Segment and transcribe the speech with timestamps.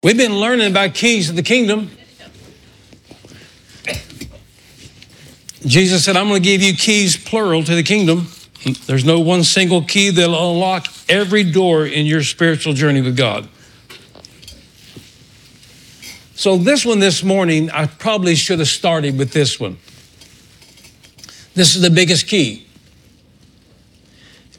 [0.00, 1.90] We've been learning about keys to the kingdom.
[5.66, 8.28] Jesus said, I'm going to give you keys, plural, to the kingdom.
[8.86, 13.48] There's no one single key that'll unlock every door in your spiritual journey with God.
[16.36, 19.78] So, this one this morning, I probably should have started with this one.
[21.54, 22.68] This is the biggest key.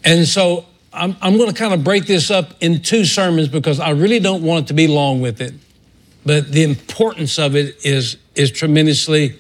[0.04, 0.66] And so,
[1.00, 4.20] I'm, I'm going to kind of break this up in two sermons because I really
[4.20, 5.54] don't want it to be long with it.
[6.26, 9.40] But the importance of it is, is tremendously,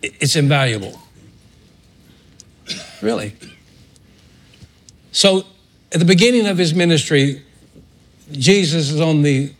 [0.00, 0.98] it's invaluable.
[3.02, 3.34] Really.
[5.12, 5.44] So
[5.92, 7.42] at the beginning of his ministry,
[8.30, 9.52] Jesus is on the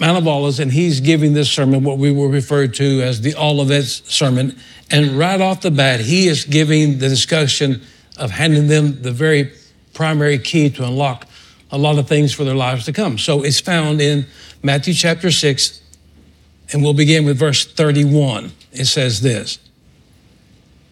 [0.00, 3.34] Mount of Olives and he's giving this sermon, what we will refer to as the
[3.36, 4.58] Olivet sermon.
[4.90, 7.82] And right off the bat, he is giving the discussion
[8.16, 9.52] of handing them the very
[9.94, 11.26] primary key to unlock
[11.70, 13.18] a lot of things for their lives to come.
[13.18, 14.26] So it's found in
[14.62, 15.80] Matthew chapter 6,
[16.72, 18.52] and we'll begin with verse 31.
[18.72, 19.58] It says this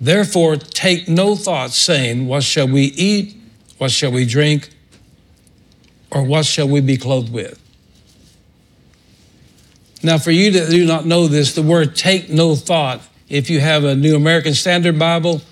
[0.01, 3.37] Therefore, take no thought, saying, What shall we eat?
[3.79, 4.71] What shall we drink?
[6.11, 7.59] Or what shall we be clothed with?
[10.03, 13.61] Now, for you that do not know this, the word take no thought, if you
[13.61, 15.43] have a New American Standard Bible,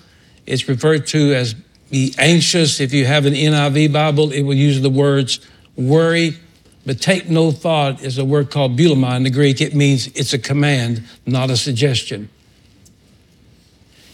[0.45, 1.55] it's referred to as
[1.89, 2.79] be anxious.
[2.79, 5.39] If you have an NIV Bible, it will use the words
[5.75, 6.37] worry.
[6.85, 9.61] But take no thought is a word called boulomai in the Greek.
[9.61, 12.29] It means it's a command, not a suggestion.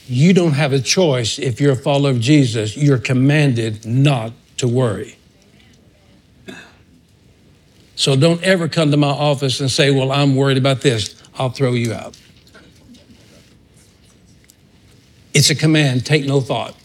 [0.08, 2.78] You don't have a choice if you're a follower of Jesus.
[2.78, 5.18] You're commanded not to worry.
[7.96, 11.22] So don't ever come to my office and say, Well, I'm worried about this.
[11.38, 12.18] I'll throw you out.
[15.34, 16.76] It's a command, take no thought.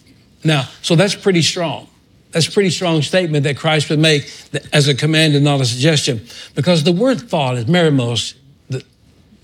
[0.44, 1.88] Now, so that's pretty strong.
[2.32, 4.30] That's a pretty strong statement that Christ would make
[4.72, 6.24] as a command and not a suggestion.
[6.54, 8.34] Because the word thought is merimos.
[8.68, 8.84] The,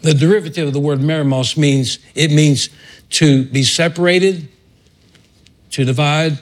[0.02, 2.68] the derivative of the word merimos means it means
[3.10, 4.48] to be separated,
[5.72, 6.38] to divide,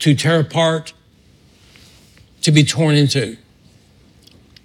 [0.00, 0.94] to tear apart,
[2.42, 3.36] to be torn into.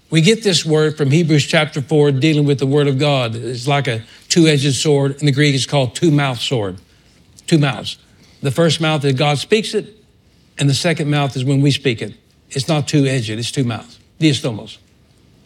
[0.09, 3.35] We get this word from Hebrews chapter 4 dealing with the word of God.
[3.35, 5.19] It's like a two edged sword.
[5.19, 6.77] In the Greek, it's called two mouth sword.
[7.47, 7.97] Two mouths.
[8.43, 9.87] The first mouth is God speaks it,
[10.59, 12.13] and the second mouth is when we speak it.
[12.49, 13.99] It's not two edged, it's two mouths.
[14.19, 14.77] Diastomos.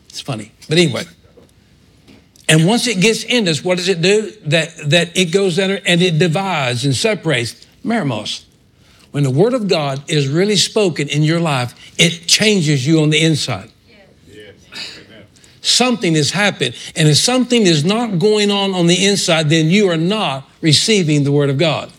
[0.09, 0.51] It's funny.
[0.67, 1.03] But anyway.
[2.49, 4.31] And once it gets in us, what does it do?
[4.45, 7.67] That, that it goes in and it divides and separates.
[7.85, 8.45] Merimos.
[9.11, 13.11] When the word of God is really spoken in your life, it changes you on
[13.11, 13.69] the inside.
[15.61, 16.75] Something has happened.
[16.95, 21.25] And if something is not going on on the inside, then you are not receiving
[21.25, 21.91] the word of God.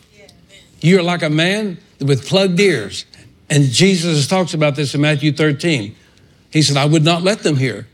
[0.80, 3.04] You're like a man with plugged ears.
[3.50, 5.96] And Jesus talks about this in Matthew 13.
[6.50, 7.86] He said, I would not let them hear.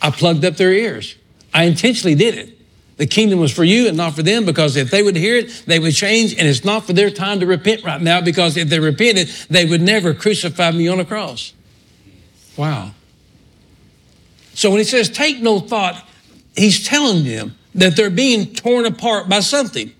[0.00, 1.16] I plugged up their ears.
[1.52, 2.56] I intentionally did it.
[2.96, 5.64] The kingdom was for you and not for them because if they would hear it,
[5.66, 6.34] they would change.
[6.36, 9.64] And it's not for their time to repent right now because if they repented, they
[9.64, 11.54] would never crucify me on a cross.
[12.56, 12.92] Wow.
[14.52, 16.06] So when he says, take no thought,
[16.54, 19.92] he's telling them that they're being torn apart by something.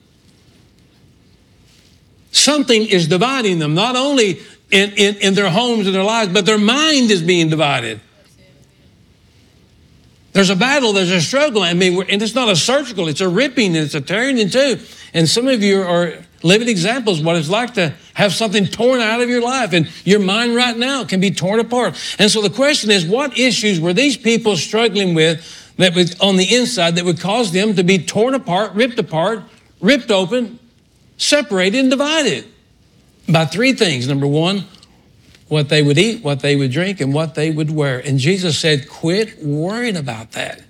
[2.32, 6.46] Something is dividing them, not only in, in, in their homes and their lives, but
[6.46, 8.00] their mind is being divided.
[10.32, 11.62] There's a battle, there's a struggle.
[11.62, 14.48] I mean, and it's not a surgical, it's a ripping and it's a tearing in
[14.48, 14.78] two.
[15.12, 16.14] And some of you are
[16.44, 19.72] living examples what it's like to have something torn out of your life.
[19.72, 21.98] And your mind right now can be torn apart.
[22.20, 25.44] And so the question is, what issues were these people struggling with
[25.78, 29.42] that was on the inside that would cause them to be torn apart, ripped apart,
[29.80, 30.59] ripped open,
[31.20, 32.46] separated and divided
[33.28, 34.08] by three things.
[34.08, 34.64] Number one,
[35.48, 37.98] what they would eat, what they would drink, and what they would wear.
[37.98, 40.62] And Jesus said, quit worrying about that.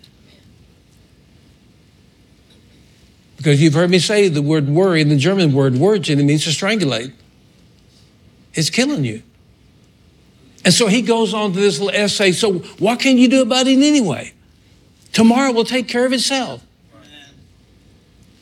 [3.36, 6.44] Because you've heard me say the word worry, and the German word Wurzeln, it means
[6.44, 7.12] to strangulate.
[8.52, 9.22] It's killing you.
[10.64, 12.32] And so he goes on to this little essay.
[12.32, 14.34] So, what can you do about it anyway?
[15.12, 16.62] Tomorrow will take care of itself.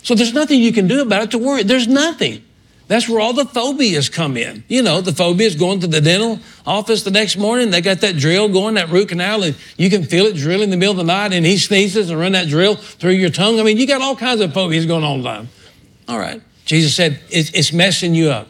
[0.03, 1.63] So there's nothing you can do about it to worry.
[1.63, 2.45] There's nothing.
[2.87, 4.65] That's where all the phobias come in.
[4.67, 7.71] You know, the phobias going to the dental office the next morning.
[7.71, 10.71] They got that drill going, that root canal, and you can feel it drilling in
[10.71, 13.61] the middle of the night, and he sneezes and run that drill through your tongue.
[13.61, 15.49] I mean, you got all kinds of phobias going on time.
[16.09, 16.41] All right.
[16.65, 18.49] Jesus said, it's messing you up.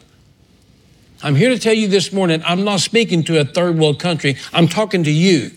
[1.21, 4.37] I'm here to tell you this morning, I'm not speaking to a third world country.
[4.53, 5.51] I'm talking to you.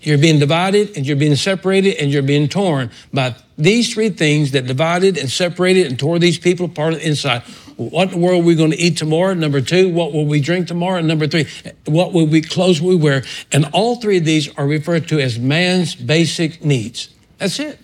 [0.00, 4.52] You're being divided and you're being separated and you're being torn by these three things
[4.52, 7.42] that divided and separated and tore these people apart inside.
[7.76, 9.34] what in the world are we going to eat tomorrow?
[9.34, 10.98] Number two, what will we drink tomorrow?
[10.98, 11.46] And number three,
[11.84, 13.24] what will we clothes we wear?
[13.50, 17.08] And all three of these are referred to as man's basic needs.
[17.38, 17.78] That's it.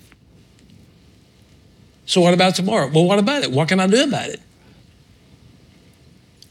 [2.06, 2.88] So what about tomorrow?
[2.88, 3.50] Well, what about it?
[3.50, 4.40] What can I do about it?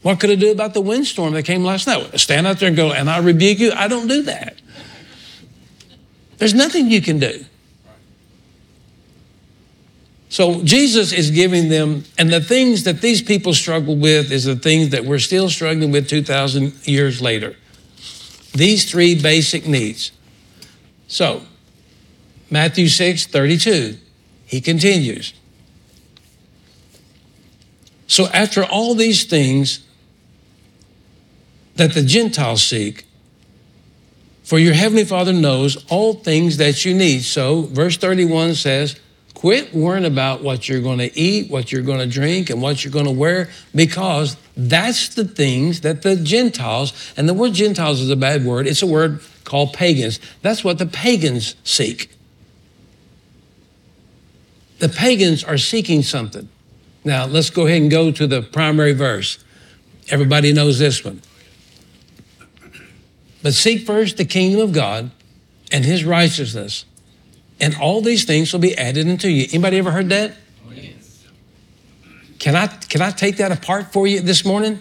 [0.02, 2.20] What could I do about the windstorm that came last night?
[2.20, 3.72] Stand out there and go, and I rebuke you?
[3.72, 4.60] I don't do that.
[6.36, 7.46] There's nothing you can do.
[10.34, 14.56] So Jesus is giving them, and the things that these people struggle with is the
[14.56, 17.54] things that we're still struggling with 2,000 years later.
[18.50, 20.10] These three basic needs.
[21.06, 21.42] So,
[22.50, 23.96] Matthew 6 32,
[24.44, 25.34] he continues.
[28.08, 29.86] So, after all these things
[31.76, 33.06] that the Gentiles seek,
[34.42, 37.22] for your heavenly Father knows all things that you need.
[37.22, 38.98] So, verse 31 says,
[39.44, 42.82] Quit worrying about what you're going to eat, what you're going to drink, and what
[42.82, 48.00] you're going to wear, because that's the things that the Gentiles, and the word Gentiles
[48.00, 50.18] is a bad word, it's a word called pagans.
[50.40, 52.10] That's what the pagans seek.
[54.78, 56.48] The pagans are seeking something.
[57.04, 59.44] Now, let's go ahead and go to the primary verse.
[60.08, 61.20] Everybody knows this one.
[63.42, 65.10] But seek first the kingdom of God
[65.70, 66.86] and his righteousness
[67.60, 69.46] and all these things will be added unto you.
[69.50, 70.34] Anybody ever heard that?
[72.38, 74.78] Can I can I take that apart for you this morning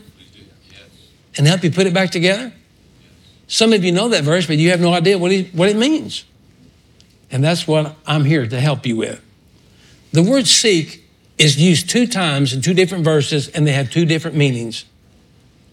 [1.37, 2.51] and help you put it back together?
[3.47, 5.77] Some of you know that verse, but you have no idea what it, what it
[5.77, 6.25] means.
[7.31, 9.23] And that's what I'm here to help you with.
[10.11, 11.03] The word seek
[11.37, 14.85] is used two times in two different verses, and they have two different meanings.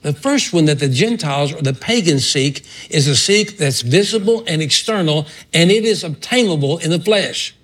[0.02, 4.42] The first one that the Gentiles or the pagans seek is a seek that's visible
[4.46, 7.54] and external, and it is obtainable in the flesh.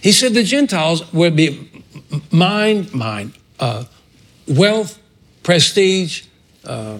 [0.00, 1.82] He said the Gentiles would be
[2.30, 3.84] mind, mind, uh,
[4.46, 4.98] wealth,
[5.42, 6.24] prestige,
[6.64, 6.98] uh,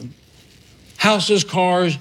[0.99, 1.97] houses, cars,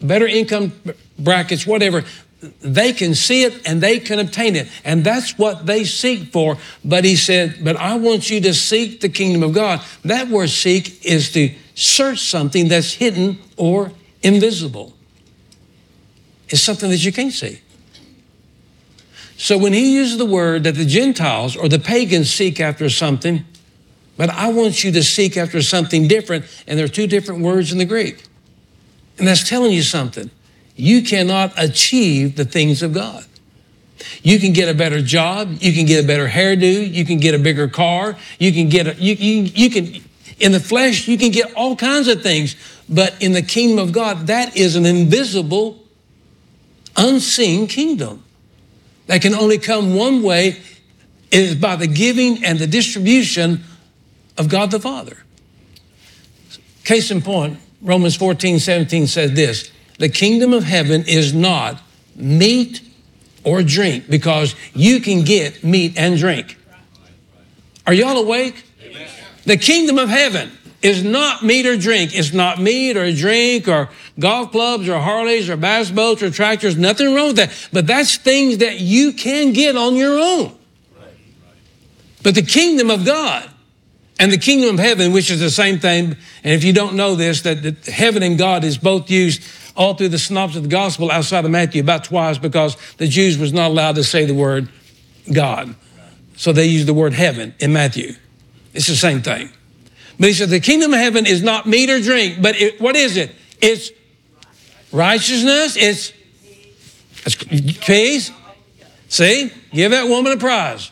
[0.00, 0.72] better income
[1.18, 2.04] brackets, whatever
[2.40, 4.68] they can see it and they can obtain it.
[4.84, 6.56] And that's what they seek for.
[6.84, 9.82] But he said, But I want you to seek the kingdom of God.
[10.04, 13.92] That word seek is to search something that's hidden or
[14.22, 14.92] invisible.
[16.48, 17.60] It's something that you can't see.
[19.36, 23.44] So when he uses the word that the Gentiles or the pagans seek after something,
[24.16, 27.70] but I want you to seek after something different, and there are two different words
[27.70, 28.24] in the Greek.
[29.16, 30.30] And that's telling you something
[30.78, 33.24] you cannot achieve the things of God.
[34.22, 37.34] You can get a better job, you can get a better hairdo, you can get
[37.34, 40.02] a bigger car, you can get a, you, you, you can,
[40.38, 42.54] in the flesh, you can get all kinds of things,
[42.88, 45.82] but in the kingdom of God, that is an invisible,
[46.96, 48.22] unseen kingdom
[49.08, 50.48] that can only come one way
[51.30, 53.64] it is by the giving and the distribution
[54.36, 55.16] of God the Father.
[56.84, 61.80] Case in point, Romans 14, 17 says this the kingdom of heaven is not
[62.16, 62.80] meat
[63.44, 66.56] or drink because you can get meat and drink.
[67.86, 68.64] Are y'all awake?
[68.82, 69.08] Amen.
[69.44, 70.50] The kingdom of heaven
[70.82, 72.14] is not meat or drink.
[72.14, 76.76] It's not meat or drink or golf clubs or Harleys or bass boats or tractors.
[76.76, 77.68] Nothing wrong with that.
[77.72, 80.54] But that's things that you can get on your own.
[82.22, 83.48] But the kingdom of God
[84.20, 87.14] and the kingdom of heaven, which is the same thing, and if you don't know
[87.14, 89.42] this, that heaven and God is both used
[89.78, 93.38] all through the synopsis of the gospel outside of Matthew about twice because the Jews
[93.38, 94.68] was not allowed to say the word
[95.32, 95.74] God.
[96.36, 98.14] So they used the word heaven in Matthew.
[98.74, 99.50] It's the same thing.
[100.18, 102.96] But he said the kingdom of heaven is not meat or drink, but it, what
[102.96, 103.34] is it?
[103.62, 103.92] It's
[104.92, 105.76] righteousness.
[105.76, 106.12] It's,
[107.24, 108.32] it's peace.
[109.08, 110.90] See, give that woman a prize.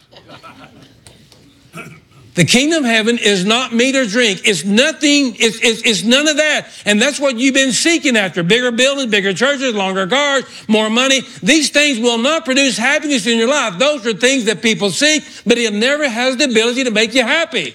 [2.37, 4.43] The kingdom of heaven is not meat or drink.
[4.45, 6.69] It's nothing, it's, it's, it's, none of that.
[6.85, 8.43] And that's what you've been seeking after.
[8.43, 11.23] Bigger buildings, bigger churches, longer cars, more money.
[11.43, 13.79] These things will not produce happiness in your life.
[13.79, 17.23] Those are things that people seek, but it never has the ability to make you
[17.23, 17.75] happy.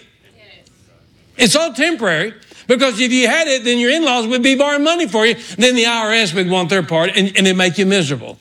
[1.38, 2.36] It's all temporary.
[2.68, 5.34] Because if you had it, then your in-laws would be borrowing money for you.
[5.58, 8.38] Then the IRS would want their part and, and it'd make you miserable.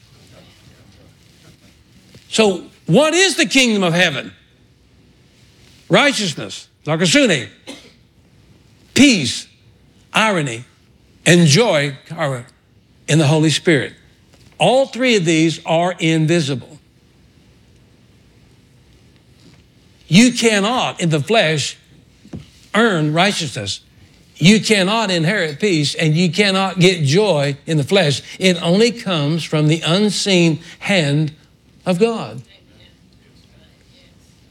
[2.29, 4.35] So what is the kingdom of heaven?
[5.91, 7.49] Righteousness, lakasune,
[8.95, 9.49] peace,
[10.15, 10.65] eirene,
[11.27, 12.47] and joy are
[13.09, 13.95] in the Holy Spirit.
[14.57, 16.79] All three of these are invisible.
[20.07, 21.77] You cannot, in the flesh,
[22.75, 23.81] earn righteousness.
[24.37, 28.23] You cannot inherit peace and you cannot get joy in the flesh.
[28.39, 31.35] It only comes from the unseen hand
[31.85, 32.43] of God.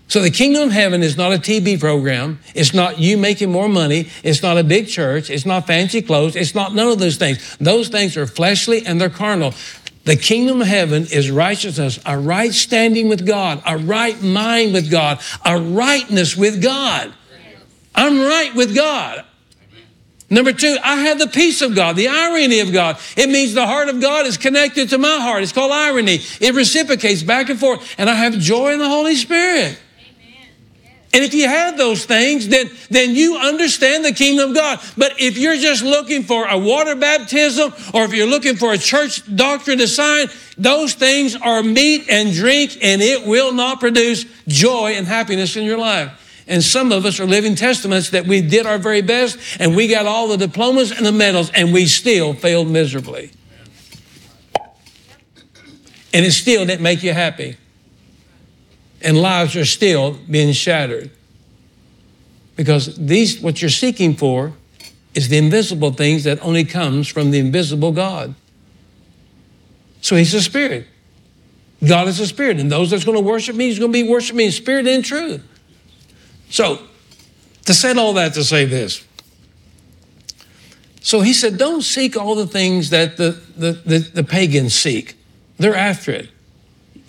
[0.09, 2.39] So the kingdom of heaven is not a TV program.
[2.55, 4.09] It's not you making more money.
[4.23, 5.29] It's not a big church.
[5.29, 6.35] It's not fancy clothes.
[6.35, 7.57] It's not none of those things.
[7.57, 9.53] Those things are fleshly and they're carnal.
[10.05, 14.89] The kingdom of heaven is righteousness, a right standing with God, a right mind with
[14.89, 17.13] God, a rightness with God.
[17.93, 19.23] I'm right with God.
[20.31, 22.97] Number two, I have the peace of God, the eirene of God.
[23.15, 25.43] It means the heart of God is connected to my heart.
[25.43, 26.41] It's called eirene.
[26.41, 29.77] It reciprocates back and forth, and I have joy in the Holy Spirit.
[31.11, 34.79] And if you have those things, then, then you understand the kingdom of God.
[34.95, 38.77] But if you're just looking for a water baptism or if you're looking for a
[38.77, 44.25] church doctrine to sign, those things are meat and drink and it will not produce
[44.47, 46.43] joy and happiness in your life.
[46.47, 49.87] And some of us are living testaments that we did our very best and we
[49.87, 53.31] got all the diplomas and the medals and we still failed miserably.
[56.13, 57.57] And it still didn't make you happy.
[59.01, 61.09] And lives are still being shattered.
[62.55, 64.53] Because these what you're seeking for
[65.15, 68.35] is the invisible things that only comes from the invisible God.
[70.01, 70.87] So he's a spirit.
[71.85, 74.07] God is a spirit, and those that's going to worship me, he's going to be
[74.07, 75.41] worshiping me in spirit and truth.
[76.49, 76.81] So,
[77.65, 79.05] to say all that to say this.
[81.01, 85.15] So he said, don't seek all the things that the, the, the, the pagans seek.
[85.57, 86.29] They're after it.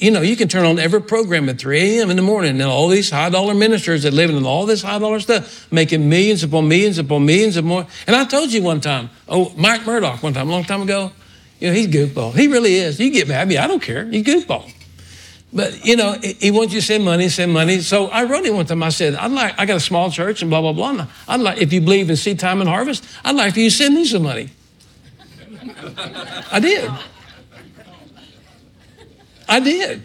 [0.00, 2.08] You know, you can turn on every program at 3 a.m.
[2.08, 4.98] in the morning, and all these high dollar ministers that live in all this high
[4.98, 7.86] dollar stuff, making millions upon millions upon millions of more.
[8.06, 11.12] And I told you one time, oh, Mike Murdock one time, a long time ago,
[11.58, 12.34] you know, he's goofball.
[12.34, 12.98] He really is.
[12.98, 14.06] You get mad at me, I don't care.
[14.06, 14.72] He's goofball.
[15.52, 17.80] But you know, he wants you to send money, send money.
[17.80, 18.82] So I wrote him one time.
[18.82, 21.08] I said, "I'd like, I got a small church and blah blah blah.
[21.28, 23.76] I'd like, if you believe in seed time and harvest, I'd like for you to
[23.76, 24.48] send me some money."
[26.52, 26.90] I did.
[29.50, 30.02] I did.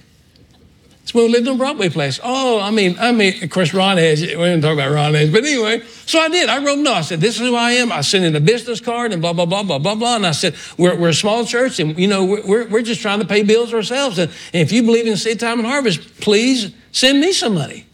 [1.16, 2.20] When we lived on Broadway Place.
[2.22, 5.32] Oh, I mean, I mean, of course, Ron Edge, we didn't talk about Ron Edge,
[5.32, 6.50] but anyway, so I did.
[6.50, 6.92] I wrote no.
[6.92, 7.90] I said, this is who I am.
[7.90, 10.18] I sent in a business card and blah, blah, blah, blah, blah, blah.
[10.18, 13.20] And I said, we're, we're a small church and, you know, we're, we're just trying
[13.20, 14.20] to pay bills ourselves.
[14.20, 17.86] And, and if you believe in seed time and harvest, please send me some money.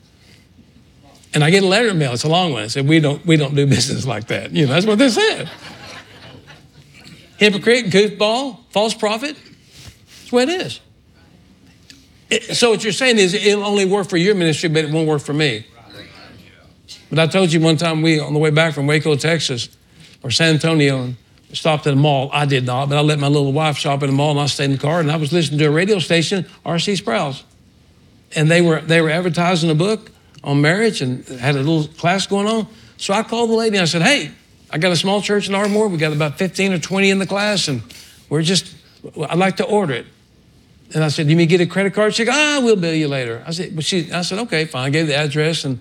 [1.35, 2.13] And I get a letter in mail.
[2.13, 2.63] It's a long one.
[2.63, 4.49] It said, we don't, we don't do business like that.
[4.49, 5.47] You know, that's what they said.
[7.37, 9.35] Hypocrite, goofball, false prophet.
[9.35, 10.79] That's what it is
[12.53, 15.21] so what you're saying is it'll only work for your ministry, but it won't work
[15.21, 15.65] for me.
[17.09, 19.69] But I told you one time we on the way back from Waco, Texas,
[20.23, 21.15] or San Antonio, and
[21.51, 22.29] stopped at a mall.
[22.31, 24.45] I did not, but I let my little wife shop at a mall, and I
[24.45, 26.95] stayed in the car, and I was listening to a radio station, R.C.
[26.95, 27.35] Sproul,
[28.33, 30.11] and they were they were advertising a book
[30.43, 32.67] on marriage and had a little class going on.
[32.97, 34.31] So I called the lady and I said, "Hey,
[34.69, 35.89] I got a small church in Ardmore.
[35.89, 37.81] We got about 15 or 20 in the class, and
[38.29, 38.73] we're just
[39.29, 40.05] I'd like to order it."
[40.93, 43.07] And I said, "You mean get a credit card?" She goes, "Ah, we'll bill you
[43.07, 45.79] later." I said, "But she," I said, "Okay, fine." I gave the address, and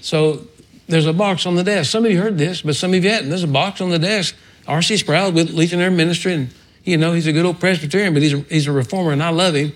[0.00, 0.46] so
[0.88, 1.90] there's a box on the desk.
[1.90, 3.28] Some of you heard this, but some of you hadn't.
[3.30, 4.34] There's a box on the desk.
[4.66, 4.96] R.C.
[4.96, 6.50] Sproul with Ligonier Ministry, and
[6.84, 9.30] you know he's a good old Presbyterian, but he's a, he's a reformer, and I
[9.30, 9.72] love him.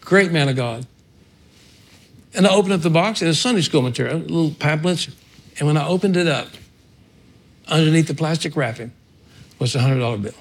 [0.00, 0.86] Great man of God.
[2.34, 5.08] And I opened up the box, and it's Sunday school material, little pamphlets.
[5.58, 6.48] And when I opened it up,
[7.68, 8.92] underneath the plastic wrapping
[9.58, 10.34] was a hundred dollar bill.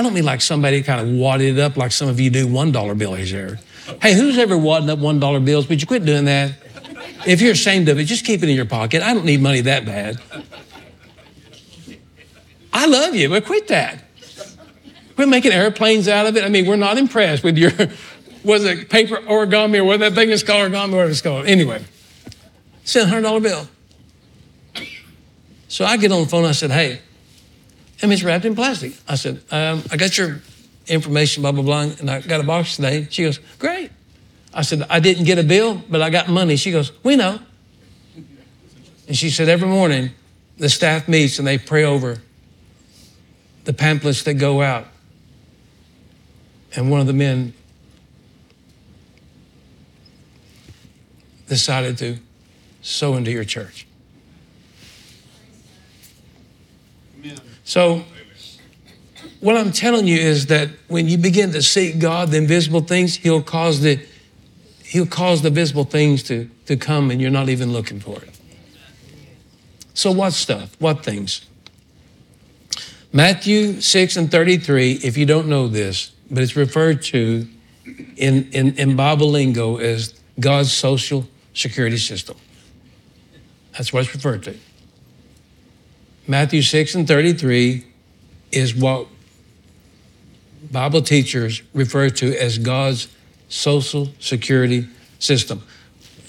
[0.00, 2.46] I don't mean like somebody kind of wadded it up like some of you do
[2.46, 3.58] $1 bills there.
[4.00, 5.68] Hey, who's ever wadding up $1 bills?
[5.68, 6.52] Would you quit doing that?
[7.26, 9.02] If you're ashamed of it, just keep it in your pocket.
[9.02, 10.18] I don't need money that bad.
[12.72, 14.02] I love you, but quit that.
[15.16, 16.44] Quit making airplanes out of it.
[16.44, 17.72] I mean, we're not impressed with your,
[18.42, 21.44] was it paper origami or what that thing is called, origami, or whatever it's called.
[21.44, 21.84] Anyway,
[22.84, 23.68] send a $100 bill.
[25.68, 27.00] So I get on the phone, I said, hey,
[28.02, 28.94] and it's wrapped in plastic.
[29.08, 30.40] I said, um, I got your
[30.86, 33.06] information, blah, blah, blah, and I got a box today.
[33.10, 33.90] She goes, Great.
[34.52, 36.56] I said, I didn't get a bill, but I got money.
[36.56, 37.38] She goes, We know.
[39.06, 40.10] And she said, Every morning,
[40.58, 42.18] the staff meets and they pray over
[43.64, 44.86] the pamphlets that go out.
[46.74, 47.52] And one of the men
[51.48, 52.18] decided to
[52.82, 53.86] sow into your church.
[57.70, 58.02] So,
[59.38, 63.14] what I'm telling you is that when you begin to seek God, the invisible things,
[63.14, 64.00] He'll cause the
[64.82, 68.36] He'll cause the visible things to, to come and you're not even looking for it.
[69.94, 70.74] So, what stuff?
[70.80, 71.46] What things?
[73.12, 77.46] Matthew 6 and 33, if you don't know this, but it's referred to
[78.16, 82.36] in, in, in Bible lingo as God's social security system.
[83.74, 84.58] That's what it's referred to.
[86.26, 87.84] Matthew 6 and 33
[88.52, 89.06] is what
[90.70, 93.08] Bible teachers refer to as God's
[93.48, 94.86] social security
[95.18, 95.62] system.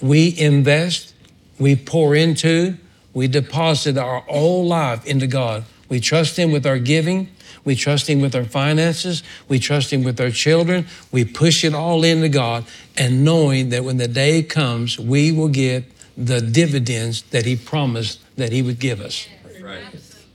[0.00, 1.14] We invest,
[1.58, 2.76] we pour into,
[3.14, 5.64] we deposit our whole life into God.
[5.88, 7.28] We trust Him with our giving.
[7.64, 9.22] We trust Him with our finances.
[9.48, 10.86] We trust Him with our children.
[11.12, 12.64] We push it all into God
[12.96, 15.84] and knowing that when the day comes, we will get
[16.16, 19.28] the dividends that He promised that He would give us.
[19.62, 19.84] Right.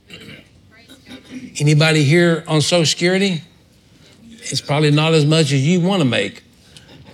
[1.60, 3.42] Anybody here on Social Security?
[4.24, 6.42] It's probably not as much as you want to make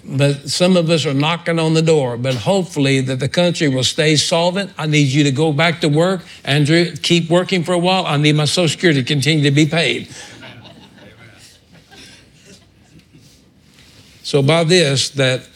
[0.07, 2.17] but some of us are knocking on the door.
[2.17, 4.73] But hopefully that the country will stay solvent.
[4.77, 6.23] I need you to go back to work.
[6.45, 8.07] Andrew, keep working for a while.
[8.07, 10.15] I need my Social Security to continue to be paid.
[14.23, 15.49] So by this, that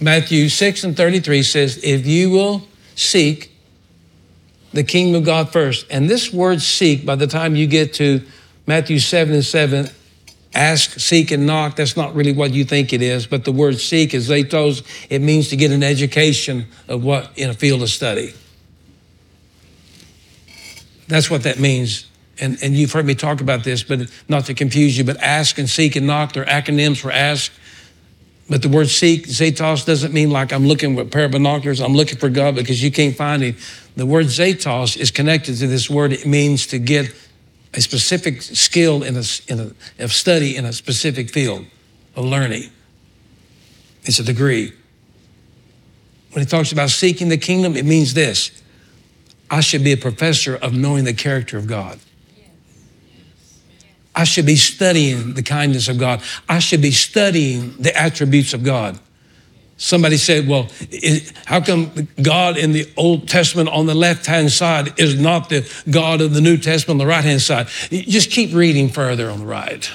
[0.00, 3.55] Matthew 6 and 33 says, if you will seek
[4.76, 5.86] the kingdom of God first.
[5.90, 8.20] And this word seek, by the time you get to
[8.66, 9.88] Matthew 7 and 7,
[10.54, 13.26] ask, seek, and knock, that's not really what you think it is.
[13.26, 17.50] But the word seek is zetos, it means to get an education of what in
[17.50, 18.34] a field of study.
[21.08, 22.06] That's what that means.
[22.38, 25.58] And, and you've heard me talk about this, but not to confuse you, but ask
[25.58, 27.50] and seek and knock, they're acronyms for ask.
[28.48, 31.80] But the word seek, zetos, doesn't mean like I'm looking with a pair of binoculars,
[31.80, 33.56] I'm looking for God because you can't find him.
[33.96, 36.12] The word zetos is connected to this word.
[36.12, 37.14] It means to get
[37.72, 41.64] a specific skill in a, in a, of study in a specific field
[42.14, 42.70] of learning.
[44.04, 44.72] It's a degree.
[46.32, 48.50] When he talks about seeking the kingdom, it means this
[49.50, 51.98] I should be a professor of knowing the character of God.
[54.14, 56.22] I should be studying the kindness of God.
[56.48, 58.98] I should be studying the attributes of God.
[59.78, 60.68] Somebody said, well,
[61.44, 65.70] how come God in the Old Testament on the left hand side is not the
[65.90, 67.68] God of the New Testament on the right hand side?
[67.90, 69.90] just keep reading further on the right.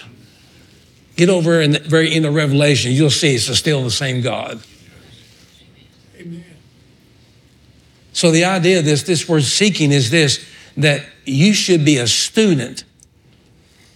[1.15, 4.61] Get over in the very end of Revelation, you'll see it's still the same God.
[6.19, 6.45] Amen.
[8.13, 10.45] So the idea of this, this word seeking is this
[10.77, 12.83] that you should be a student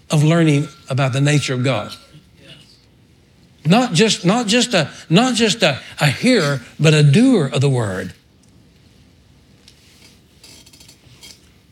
[0.10, 1.96] of learning about the nature of God.
[3.66, 7.70] Not just, not just, a, not just a, a hearer, but a doer of the
[7.70, 8.14] word.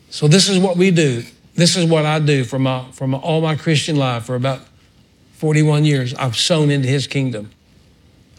[0.09, 1.23] So this is what we do.
[1.55, 4.61] This is what I do for, my, for my, all my Christian life for about
[5.35, 6.13] 41 years.
[6.15, 7.51] I've sown into his kingdom.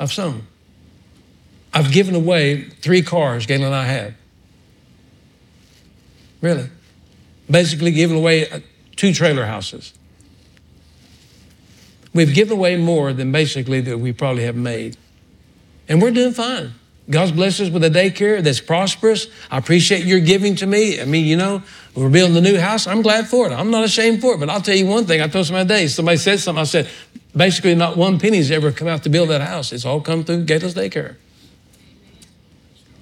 [0.01, 0.47] I've sown.
[1.73, 4.15] I've given away three cars Galen and I have.
[6.41, 6.71] Really.
[7.51, 8.61] Basically given away uh,
[8.97, 9.93] two trailer houses.
[12.15, 14.97] We've given away more than basically that we probably have made.
[15.89, 16.73] And we're doing fine.
[17.11, 19.27] God's blessed us with a daycare that's prosperous.
[19.51, 21.01] I appreciate your giving to me.
[21.01, 21.63] I mean, you know,
[21.95, 22.87] we're building a new house.
[22.87, 23.53] I'm glad for it.
[23.53, 24.41] I'm not ashamed for it.
[24.41, 25.21] But I'll tell you one thing.
[25.21, 26.63] I told somebody today, somebody said something.
[26.63, 26.89] I said,
[27.37, 29.73] basically, not one penny's ever come out to build that house.
[29.73, 31.17] It's all come through Gateless Daycare.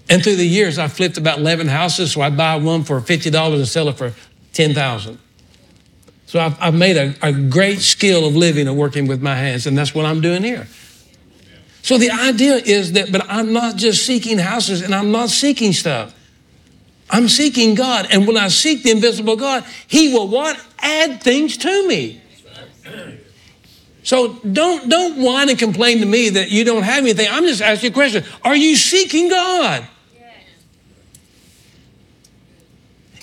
[0.09, 2.12] And through the years, I flipped about 11 houses.
[2.12, 4.14] So I buy one for $50 and sell it for
[4.55, 5.18] 10000
[6.33, 9.66] so I've, I've made a, a great skill of living and working with my hands,
[9.66, 10.66] and that's what I'm doing here.
[11.83, 15.75] So the idea is that, but I'm not just seeking houses and I'm not seeking
[15.75, 16.14] stuff.
[17.11, 18.07] I'm seeking God.
[18.11, 20.59] And when I seek the invisible God, He will what?
[20.79, 22.23] Add things to me.
[24.03, 27.29] So don't, don't whine and complain to me that you don't have anything.
[27.31, 28.25] I'm just asking you a question.
[28.42, 29.87] Are you seeking God?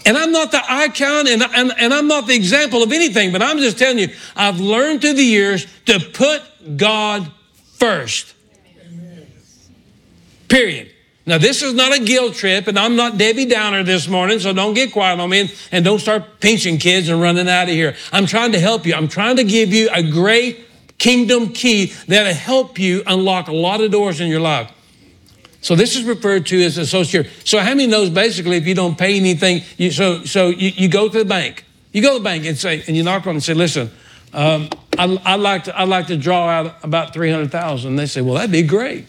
[0.06, 3.42] And I'm not the icon and, and, and I'm not the example of anything, but
[3.42, 6.42] I'm just telling you, I've learned through the years to put
[6.78, 7.32] God
[7.74, 8.34] first.
[10.48, 10.92] Period.
[11.26, 14.52] Now, this is not a guilt trip, and I'm not Debbie Downer this morning, so
[14.52, 17.70] don't get quiet on me and, and don't start pinching kids and running out of
[17.70, 17.96] here.
[18.12, 18.96] I'm trying to help you.
[18.96, 20.66] I'm trying to give you a great
[20.98, 24.72] kingdom key that'll help you unlock a lot of doors in your life.
[25.62, 28.76] So this is referred to as a social So how many knows basically if you
[28.76, 32.20] don't pay anything, you, so so you, you go to the bank, you go to
[32.20, 33.92] the bank and say, and you knock on and say, listen,
[34.34, 37.96] um, I, I'd like to I'd like to draw out about three hundred thousand.
[37.96, 39.06] They say, well, that'd be great.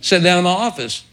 [0.00, 1.04] Sit down in my office.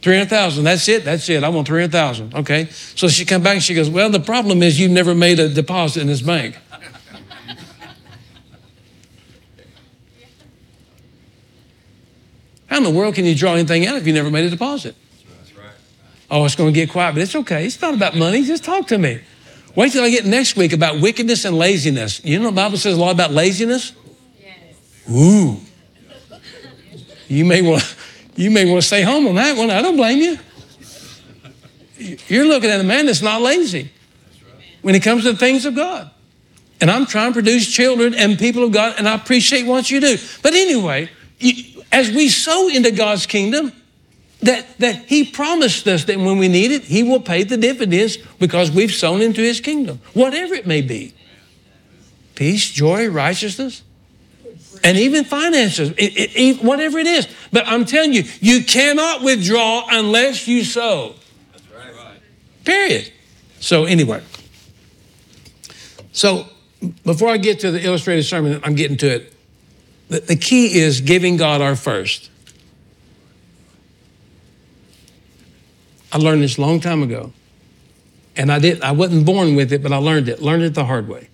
[0.00, 1.42] 300,000, that's it, that's it.
[1.42, 2.34] I want 300,000.
[2.34, 2.66] Okay.
[2.94, 5.48] So she come back and she goes, Well, the problem is you've never made a
[5.48, 6.56] deposit in this bank.
[12.68, 14.94] How in the world can you draw anything out if you never made a deposit?
[15.56, 15.66] Right.
[16.30, 17.66] Oh, it's going to get quiet, but it's okay.
[17.66, 18.44] It's not about money.
[18.44, 19.20] Just talk to me.
[19.74, 22.24] Wait till I get next week about wickedness and laziness.
[22.24, 23.92] You know the Bible says a lot about laziness?
[24.40, 25.10] Yes.
[25.10, 25.60] Ooh.
[27.28, 27.96] You may want
[28.36, 29.70] you may want to stay home on that one.
[29.70, 30.38] I don't blame you.
[32.28, 33.90] You're looking at a man that's not lazy
[34.82, 36.10] when it comes to the things of God.
[36.80, 40.00] And I'm trying to produce children and people of God, and I appreciate what you
[40.00, 40.16] do.
[40.42, 43.72] But anyway, you, as we sow into God's kingdom,
[44.40, 48.16] that, that He promised us that when we need it, He will pay the dividends
[48.38, 51.14] because we've sown into His kingdom, whatever it may be
[52.34, 53.82] peace, joy, righteousness,
[54.84, 57.26] and even finances, it, it, it, whatever it is.
[57.52, 61.14] But I'm telling you, you cannot withdraw unless you sow.
[62.64, 63.12] Period.
[63.58, 64.22] So, anyway.
[66.12, 66.46] So,
[67.02, 69.34] before I get to the illustrated sermon, I'm getting to it.
[70.08, 72.30] The, the key is giving God our first.
[76.12, 77.32] I learned this long time ago.
[78.36, 80.40] And I did I wasn't born with it, but I learned it.
[80.40, 81.28] Learned it the hard way.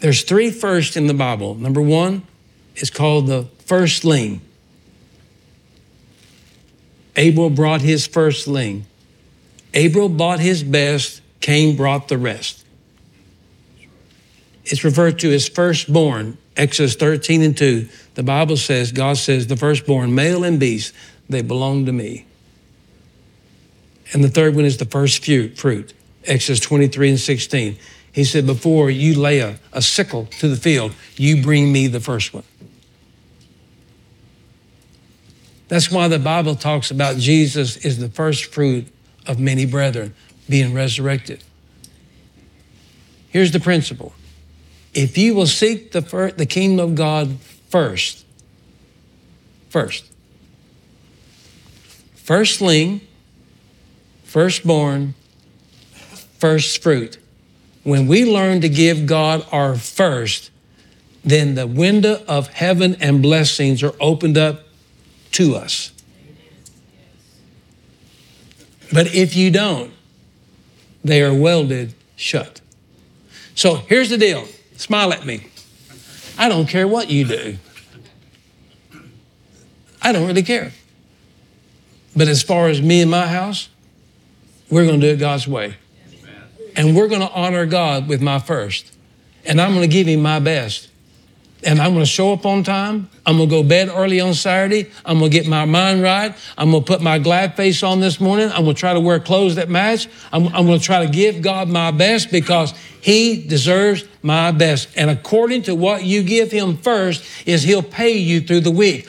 [0.00, 1.54] There's three first in the Bible.
[1.54, 2.22] Number one
[2.76, 4.40] is called the firstling.
[7.16, 8.86] Abel brought his firstling.
[9.74, 12.64] Abel bought his best, Cain brought the rest.
[14.64, 16.38] It's referred to as firstborn.
[16.60, 17.88] Exodus 13 and 2.
[18.16, 20.92] The Bible says, God says, the firstborn, male and beast,
[21.26, 22.26] they belong to me.
[24.12, 25.94] And the third one is the first fruit.
[26.26, 27.78] Exodus 23 and 16.
[28.12, 32.00] He said, Before you lay a, a sickle to the field, you bring me the
[32.00, 32.44] first one.
[35.68, 38.86] That's why the Bible talks about Jesus is the first fruit
[39.26, 40.14] of many brethren
[40.46, 41.42] being resurrected.
[43.30, 44.12] Here's the principle
[44.94, 46.00] if you will seek the,
[46.36, 48.24] the kingdom of God first,
[49.68, 50.04] first,
[52.14, 53.00] firstling,
[54.24, 55.14] firstborn,
[56.38, 57.18] first fruit.
[57.82, 60.50] When we learn to give God our first,
[61.24, 64.66] then the window of heaven and blessings are opened up
[65.32, 65.92] to us.
[68.92, 69.92] But if you don't,
[71.04, 72.60] they are welded shut.
[73.54, 74.46] So here's the deal
[74.80, 75.46] smile at me.
[76.38, 77.58] I don't care what you do,
[80.02, 80.72] I don't really care.
[82.16, 83.68] But as far as me and my house,
[84.68, 85.76] we're going to do it God's way.
[86.74, 88.92] And we're going to honor God with my first.
[89.44, 90.89] And I'm going to give Him my best
[91.62, 93.08] and I'm going to show up on time.
[93.26, 94.90] I'm going to go bed early on Saturday.
[95.04, 96.34] I'm going to get my mind right.
[96.56, 98.50] I'm going to put my glad face on this morning.
[98.50, 100.08] I'm going to try to wear clothes that match.
[100.32, 104.88] I'm, I'm going to try to give God my best because He deserves my best.
[104.96, 109.08] And according to what you give Him first, is He'll pay you through the week.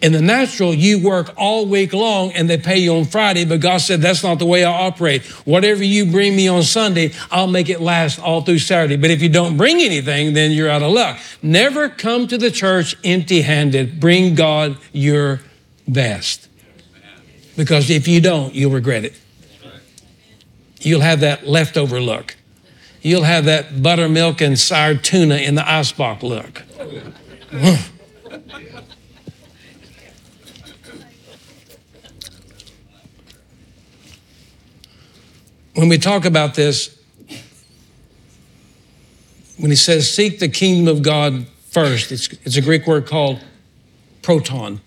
[0.00, 3.58] In the natural, you work all week long and they pay you on Friday, but
[3.58, 5.24] God said, that's not the way I operate.
[5.44, 8.96] Whatever you bring me on Sunday, I'll make it last all through Saturday.
[8.96, 11.18] But if you don't bring anything, then you're out of luck.
[11.42, 13.98] Never come to the church empty handed.
[13.98, 15.40] Bring God your
[15.88, 16.48] best.
[17.56, 19.14] Because if you don't, you'll regret it.
[20.80, 22.36] You'll have that leftover look.
[23.02, 26.62] You'll have that buttermilk and sour tuna in the icebox look.
[35.78, 36.98] When we talk about this,
[39.58, 43.38] when he says seek the kingdom of God first, it's, it's a Greek word called
[44.20, 44.80] proton.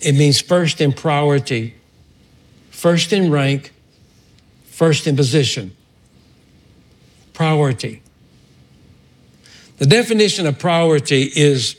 [0.00, 1.76] It means first in priority,
[2.70, 3.72] first in rank,
[4.66, 5.74] first in position.
[7.32, 8.02] Priority.
[9.78, 11.76] The definition of priority is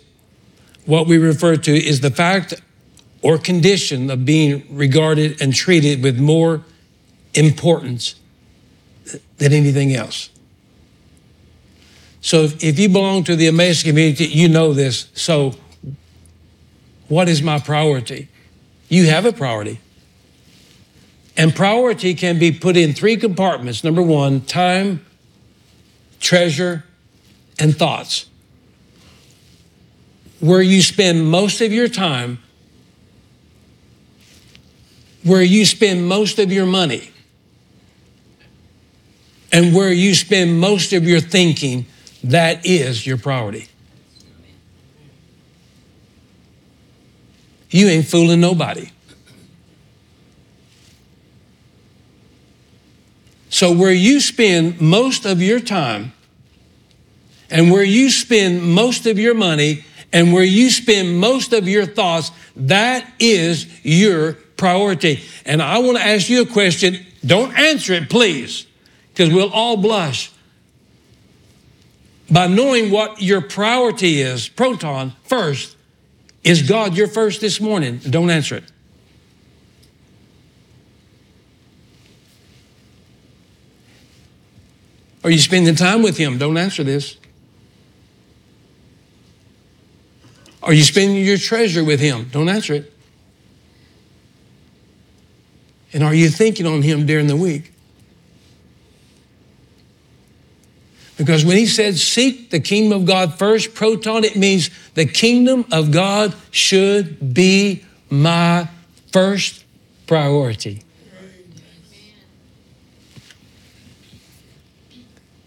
[0.87, 2.55] what we refer to is the fact
[3.21, 6.63] or condition of being regarded and treated with more
[7.35, 8.15] importance
[9.43, 10.29] than anything else.
[12.21, 15.07] So if, if you belong to the Emmaus community, you know this.
[15.13, 15.55] So
[17.09, 18.29] what is my priority?
[18.87, 19.81] You have a priority.
[21.35, 23.83] And priority can be put in three compartments.
[23.83, 25.05] Number one, time,
[26.21, 26.85] treasure,
[27.59, 28.27] and thoughts.
[30.39, 32.39] Where you spend most of your time,
[35.23, 37.12] where you spend most of your money,
[39.53, 41.85] and where you spend most of your thinking,
[42.23, 43.67] that is your priority.
[47.69, 48.89] You ain't fooling nobody.
[53.49, 56.13] So, where you spend most of your time,
[57.51, 61.85] and where you spend most of your money, and where you spend most of your
[61.85, 65.23] thoughts, that is your priority.
[65.45, 67.05] And I want to ask you a question.
[67.23, 68.65] Don't answer it, please
[69.13, 70.31] because we'll all blush.
[72.31, 75.75] By knowing what your priority is, proton, first,
[76.43, 77.97] is God your first this morning?
[77.97, 78.63] Don't answer it.
[85.23, 86.37] Are you spending time with Him?
[86.37, 87.17] Don't answer this.
[90.63, 92.29] Are you spending your treasure with Him?
[92.31, 92.93] Don't answer it.
[95.93, 97.72] And are you thinking on Him during the week?
[101.17, 105.65] Because when he said, seek the kingdom of God first, proton, it means the kingdom
[105.71, 108.67] of God should be my
[109.11, 109.63] first
[110.07, 110.81] priority.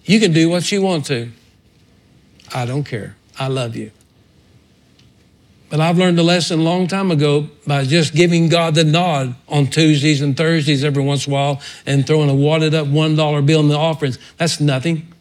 [0.04, 1.30] You can do what you want to.
[2.54, 3.16] I don't care.
[3.38, 3.90] I love you.
[5.68, 9.34] But I've learned a lesson a long time ago by just giving God the nod
[9.48, 13.46] on Tuesdays and Thursdays every once in a while and throwing a wadded up $1
[13.46, 14.20] bill in the offerings.
[14.36, 15.12] That's nothing.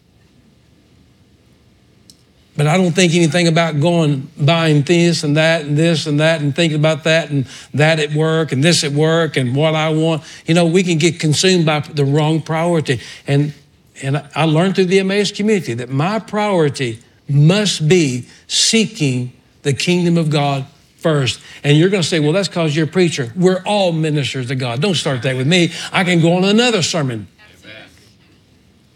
[2.57, 6.41] But I don't think anything about going buying this and that and this and that
[6.41, 9.89] and thinking about that and that at work and this at work and what I
[9.89, 10.23] want.
[10.45, 13.01] You know, we can get consumed by the wrong priority.
[13.27, 13.53] And
[14.01, 20.17] and I learned through the Emmaus community that my priority must be seeking the kingdom
[20.17, 20.65] of God
[20.97, 21.41] first.
[21.63, 23.31] And you're going to say, well, that's because you're a preacher.
[23.35, 24.81] We're all ministers of God.
[24.81, 25.71] Don't start that with me.
[25.91, 27.27] I can go on another sermon.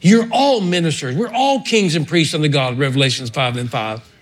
[0.01, 1.15] You're all ministers.
[1.15, 4.15] We're all kings and priests unto God, Revelations 5 and 5.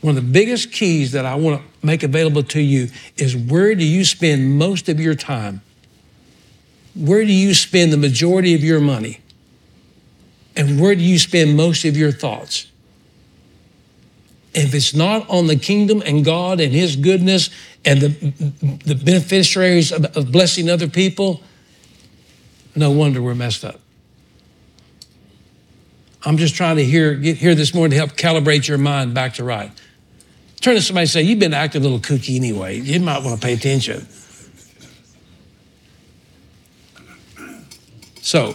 [0.00, 3.74] One of the biggest keys that I want to make available to you is where
[3.74, 5.62] do you spend most of your time?
[6.94, 9.20] Where do you spend the majority of your money?
[10.56, 12.66] And where do you spend most of your thoughts?
[14.54, 17.48] If it's not on the kingdom and God and His goodness
[17.84, 18.08] and the,
[18.84, 21.40] the beneficiaries of, of blessing other people,
[22.74, 23.81] no wonder we're messed up.
[26.24, 29.34] I'm just trying to hear, get here this morning to help calibrate your mind back
[29.34, 29.72] to right.
[30.60, 32.78] Turn to somebody and say, You've been acting a little kooky anyway.
[32.78, 34.06] You might want to pay attention.
[38.20, 38.54] So,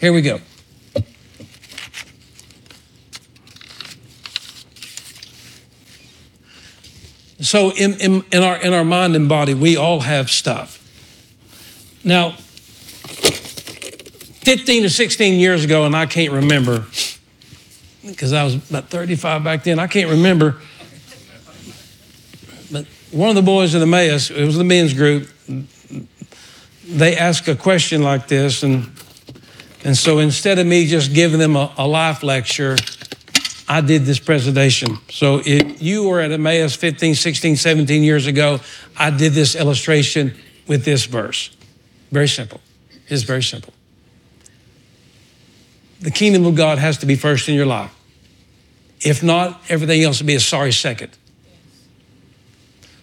[0.00, 0.38] here we go.
[7.40, 10.78] So, in, in, in, our, in our mind and body, we all have stuff.
[12.04, 12.36] Now,
[14.42, 16.84] 15 or 16 years ago, and I can't remember
[18.04, 19.78] because I was about 35 back then.
[19.78, 20.56] I can't remember.
[22.72, 25.28] But one of the boys in the Emmaus, it was the men's group,
[26.84, 28.64] they asked a question like this.
[28.64, 28.90] And,
[29.84, 32.76] and so instead of me just giving them a, a life lecture,
[33.68, 34.98] I did this presentation.
[35.08, 38.58] So if you were at Emmaus 15, 16, 17 years ago,
[38.96, 40.34] I did this illustration
[40.66, 41.56] with this verse.
[42.10, 42.60] Very simple.
[43.06, 43.72] It's very simple
[46.02, 47.94] the kingdom of God has to be first in your life.
[49.00, 51.16] If not, everything else will be a sorry second.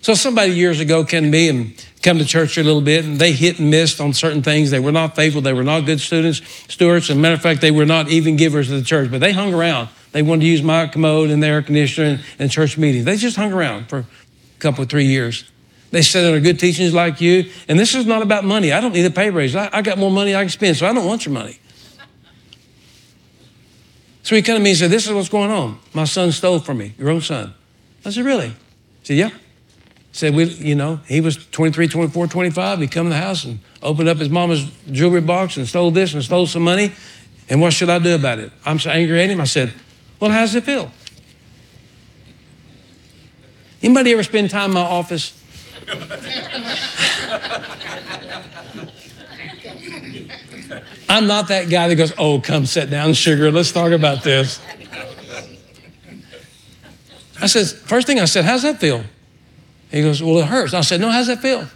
[0.02, 3.20] So somebody years ago came to me and come to church a little bit, and
[3.20, 4.72] they hit and missed on certain things.
[4.72, 5.42] They were not faithful.
[5.42, 7.10] They were not good students, stewards.
[7.10, 9.12] As a matter of fact, they were not even givers of the church.
[9.12, 9.90] But they hung around.
[10.12, 13.06] They wanted to use my commode and the air conditioner and, and church meetings.
[13.06, 14.06] They just hung around for a
[14.60, 15.44] couple, of three years.
[15.92, 17.52] They sat under good teachings like you.
[17.68, 18.72] And this is not about money.
[18.72, 19.56] I don't need a pay raise.
[19.56, 21.60] I, I got more money I can spend, so I don't want your money.
[24.24, 25.80] So he came to me and said, This is what's going on.
[25.94, 27.54] My son stole from me, your own son.
[28.06, 28.50] I said, Really?
[28.50, 28.56] He
[29.04, 29.30] said, Yeah.
[29.30, 32.80] He said, we, you know, he was 23, 24, 25.
[32.80, 36.16] He come in the house and opened up his mama's jewelry box and stole this
[36.16, 36.94] and stole some money.
[37.48, 38.52] And what should I do about it?
[38.66, 39.40] I'm so angry at him.
[39.40, 39.74] I said,
[40.20, 40.92] Well, how does it feel?
[43.82, 45.36] Anybody ever spend time in my office?
[51.10, 53.52] I'm not that guy that goes, Oh, come sit down, sugar.
[53.52, 54.62] Let's talk about this.
[57.42, 59.04] I said, First thing I said, How's that feel?
[59.90, 60.76] He goes, Well, it hurts.
[60.76, 61.68] I said, No, how's that feel?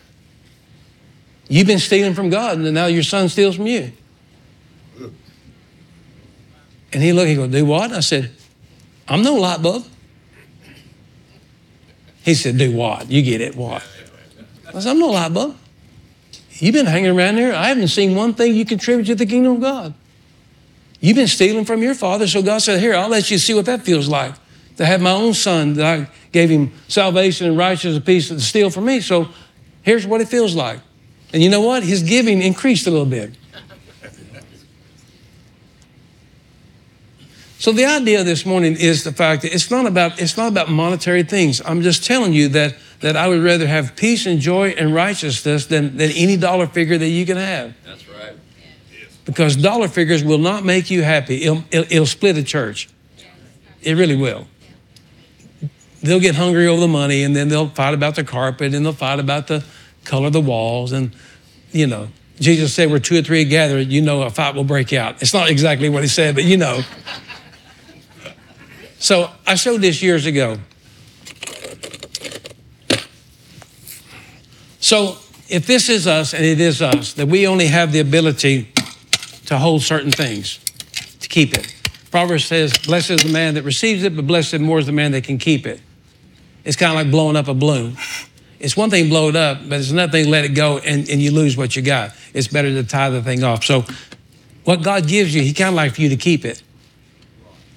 [1.50, 3.92] You've been stealing from God, and now your son steals from you.
[6.94, 7.92] And he looked, he goes, Do what?
[7.92, 8.32] I said,
[9.08, 9.84] I'm no light bulb.
[12.24, 13.10] He said, Do what?
[13.10, 13.84] You get it, what?
[14.68, 15.58] I said, I'm no light bulb.
[16.64, 17.52] You've been hanging around here.
[17.52, 19.94] I haven't seen one thing you contribute to the kingdom of God.
[21.02, 22.26] You've been stealing from your father.
[22.26, 24.34] So God said, Here, I'll let you see what that feels like
[24.78, 28.40] to have my own son that I gave him salvation and righteousness and peace to
[28.40, 29.02] steal from me.
[29.02, 29.28] So
[29.82, 30.80] here's what it feels like.
[31.34, 31.84] And you know what?
[31.84, 33.36] His giving increased a little bit.
[37.60, 40.70] So the idea this morning is the fact that it's not about it's not about
[40.70, 41.62] monetary things.
[41.66, 45.66] I'm just telling you that that I would rather have peace and joy and righteousness
[45.66, 47.74] than, than any dollar figure that you can have.
[47.86, 48.34] That's right.
[49.26, 51.44] Because dollar figures will not make you happy.
[51.44, 52.90] It'll, it'll, it'll split a church.
[53.82, 54.48] It really will.
[56.02, 58.94] They'll get hungry over the money and then they'll fight about the carpet and they'll
[58.94, 59.66] fight about the
[60.06, 61.14] color of the walls and,
[61.74, 62.08] you know,
[62.40, 65.22] Jesus said, where two or three gathered, you know a fight will break out.
[65.22, 66.84] It's not exactly what he said, but you know.
[68.98, 70.58] So I showed this years ago.
[74.94, 75.18] So
[75.50, 78.72] if this is us, and it is us, that we only have the ability
[79.48, 80.60] to hold certain things,
[81.20, 81.76] to keep it.
[82.12, 85.14] Proverbs says, Blessed is the man that receives it, but blessed more is the man
[85.14, 85.82] that can keep it.
[86.64, 87.98] It's kind of like blowing up a balloon.
[88.60, 91.20] It's one thing blow it up, but it's another thing let it go and, and
[91.20, 92.12] you lose what you got.
[92.36, 93.64] It's better to tie the thing off.
[93.64, 93.86] So
[94.64, 96.62] what God gives you, He kind of like for you to keep it.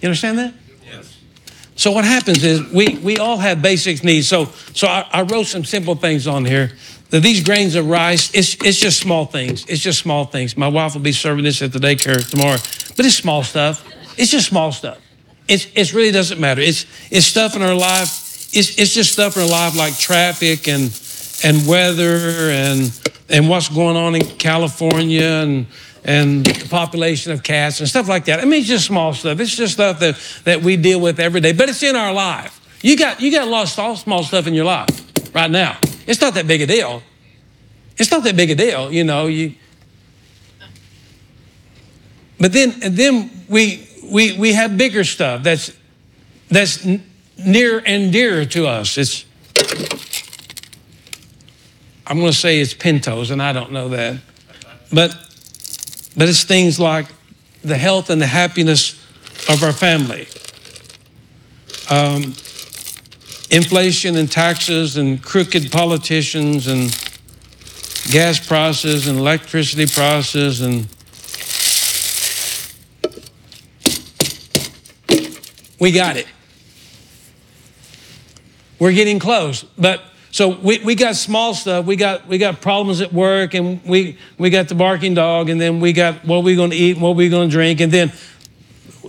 [0.03, 0.53] You understand that?
[0.85, 1.17] Yes.
[1.77, 4.29] So what happens is we, we all have basic needs.
[4.29, 6.73] So so I, I wrote some simple things on here.
[7.11, 9.65] That these grains of rice, it's, it's just small things.
[9.67, 10.57] It's just small things.
[10.57, 12.59] My wife will be serving this at the daycare tomorrow,
[12.97, 13.85] but it's small stuff.
[14.19, 14.99] It's just small stuff.
[15.47, 16.61] It's, it really doesn't matter.
[16.61, 20.69] It's, it's stuff in our life it's, it's just stuff in our life like traffic
[20.69, 20.85] and,
[21.45, 25.67] and weather and, and what's going on in California and,
[26.05, 28.41] and the population of cats and stuff like that.
[28.41, 29.41] I mean, it's just small stuff.
[29.41, 32.61] It's just stuff that, that we deal with every day, but it's in our life.
[32.83, 35.79] You got, you got a of small stuff in your life right now.
[36.07, 37.03] It's not that big a deal.
[37.97, 39.27] It's not that big a deal, you know.
[39.27, 39.55] You,
[42.39, 45.77] but then, and then we, we, we have bigger stuff that's,
[46.49, 46.87] that's
[47.39, 48.99] near and dear to us.
[48.99, 49.25] It's,
[52.07, 54.21] I'm going to say it's pintos, and I don't know that.
[54.93, 55.17] But,
[56.17, 57.07] but it's things like
[57.63, 58.93] the health and the happiness
[59.49, 60.29] of our family.
[61.91, 62.35] Um,
[63.57, 66.91] inflation and taxes and crooked politicians and
[68.11, 70.87] gas prices and electricity prices and
[75.81, 76.27] we got it.
[78.79, 79.63] We're getting close.
[79.79, 81.87] But so we, we got small stuff.
[81.87, 85.59] We got we got problems at work, and we we got the barking dog, and
[85.59, 87.91] then we got what we're going to eat, and what we're going to drink, and
[87.91, 88.13] then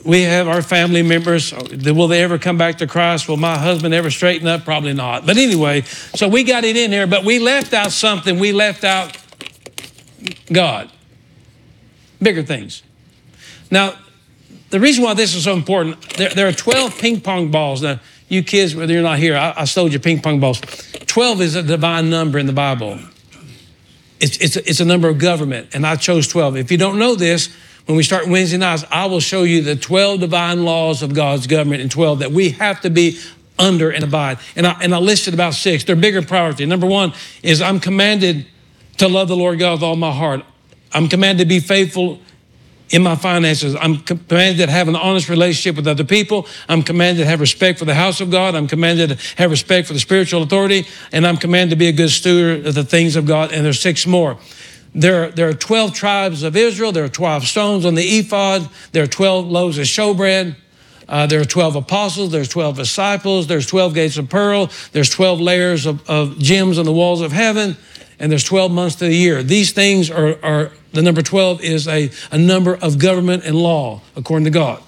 [0.08, 1.54] we have our family members.
[1.54, 3.28] Will they ever come back to Christ?
[3.28, 4.64] Will my husband ever straighten up?
[4.64, 5.26] Probably not.
[5.26, 8.40] But anyway, so we got it in here, but we left out something.
[8.40, 9.18] We left out
[10.52, 10.90] God.
[12.22, 12.84] Bigger things.
[13.70, 13.96] Now,
[14.70, 17.82] the reason why this is so important, there, there are 12 ping pong balls.
[17.82, 20.62] Now, you kids, whether you're not here, I, I sold you ping pong balls.
[21.06, 22.98] 12 is a divine number in the Bible.
[24.22, 26.56] It's, it's, it's a number of government, and I chose 12.
[26.56, 27.50] If you don't know this,
[27.88, 31.48] when we start Wednesday nights, I will show you the 12 divine laws of God's
[31.48, 33.18] government and 12 that we have to be
[33.58, 34.40] under and abide.
[34.56, 35.86] And I, and I listed about six.
[35.86, 36.66] They're bigger priority.
[36.66, 38.46] Number one is I'm commanded
[38.98, 40.44] to love the Lord God with all my heart.
[40.94, 42.20] I'm commanded to be faithful
[42.90, 43.76] in my finances.
[43.76, 46.46] I'm commanded to have an honest relationship with other people.
[46.68, 48.54] I'm commanded to have respect for the house of God.
[48.54, 50.88] I'm commanded to have respect for the spiritual authority.
[51.12, 53.52] And I'm commanded to be a good steward of the things of God.
[53.54, 54.38] And there's six more.
[54.98, 56.92] There, there are 12 tribes of Israel.
[56.92, 58.68] There are 12 stones on the ephod.
[58.94, 60.56] There are 12 loaves of showbread.
[61.08, 62.32] Uh, there are 12 apostles.
[62.32, 63.46] There's 12 disciples.
[63.46, 64.72] There's 12 gates of pearl.
[64.94, 67.78] There's 12 layers of, of gems on the walls of heaven.
[68.20, 69.44] And there's 12 months to the year.
[69.44, 74.02] These things are, are the number 12 is a, a number of government and law,
[74.16, 74.82] according to God.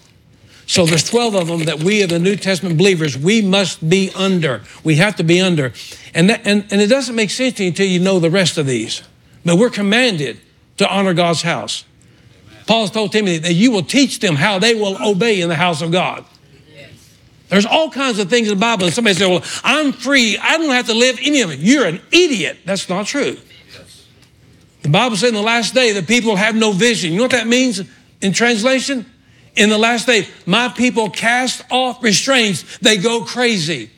[0.66, 4.12] So there's 12 of them that we, of the New Testament believers, we must be
[4.16, 4.64] under.
[4.84, 5.72] We have to be under.
[6.16, 8.58] And, that, and, and it doesn't make sense to you until you know the rest
[8.58, 9.04] of these.
[9.46, 10.40] But we're commanded
[10.78, 11.86] to honor God's house.
[12.68, 15.82] Paul's told Timothy that you will teach them how they will obey in the house
[15.82, 16.24] of God.
[17.50, 18.86] There's all kinds of things in the Bible.
[18.86, 20.38] And somebody says, Well, I'm free.
[20.38, 21.60] I don't have to live any of it.
[21.60, 22.60] You're an idiot.
[22.64, 23.38] That's not true.
[24.84, 27.12] The Bible said in the last day that people have no vision.
[27.12, 27.82] You know what that means
[28.22, 29.06] in translation?
[29.56, 33.90] In the last day, my people cast off restraints, they go crazy.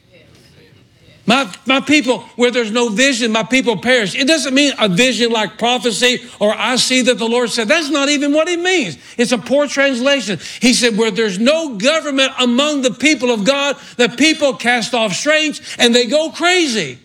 [1.28, 4.16] My, my people, where there's no vision, my people perish.
[4.16, 7.68] It doesn't mean a vision like prophecy or I see that the Lord said.
[7.68, 8.98] That's not even what it means.
[9.18, 10.40] It's a poor translation.
[10.60, 15.12] He said, where there's no government among the people of God, the people cast off
[15.12, 16.98] restraints and they go crazy.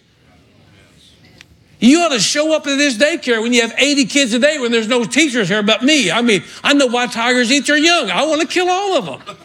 [1.78, 4.58] You ought to show up at this daycare when you have 80 kids a day
[4.58, 6.10] when there's no teachers here but me.
[6.10, 8.10] I mean, I know why tigers eat their young.
[8.10, 9.36] I want to kill all of them.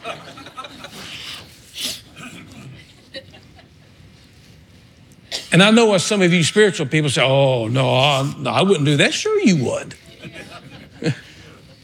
[5.51, 8.61] And I know what some of you spiritual people say, oh, no, I, no, I
[8.61, 9.13] wouldn't do that.
[9.13, 9.95] Sure, you would.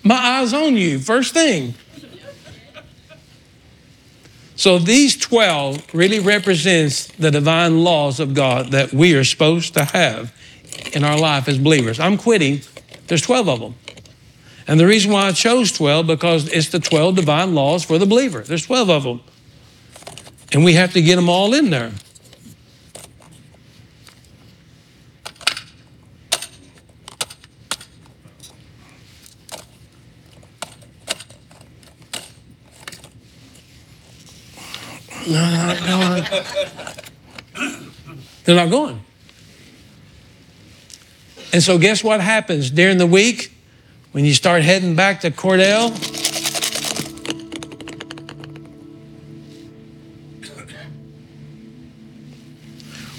[0.03, 1.73] My eyes on you, first thing.
[4.55, 9.83] So these 12 really represents the divine laws of God that we are supposed to
[9.83, 10.33] have
[10.93, 11.99] in our life as believers.
[11.99, 12.61] I'm quitting.
[13.07, 13.75] There's 12 of them.
[14.67, 18.05] And the reason why I chose 12 because it's the 12 divine laws for the
[18.05, 18.41] believer.
[18.41, 19.21] There's 12 of them.
[20.51, 21.91] And we have to get them all in there.
[35.27, 36.23] No, not going.
[38.45, 39.01] They're not going.
[41.51, 43.51] And so, guess what happens during the week
[44.13, 45.91] when you start heading back to Cordell?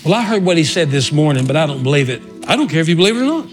[0.05, 2.23] Well, I heard what he said this morning, but I don't believe it.
[2.47, 3.47] I don't care if you believe it or not.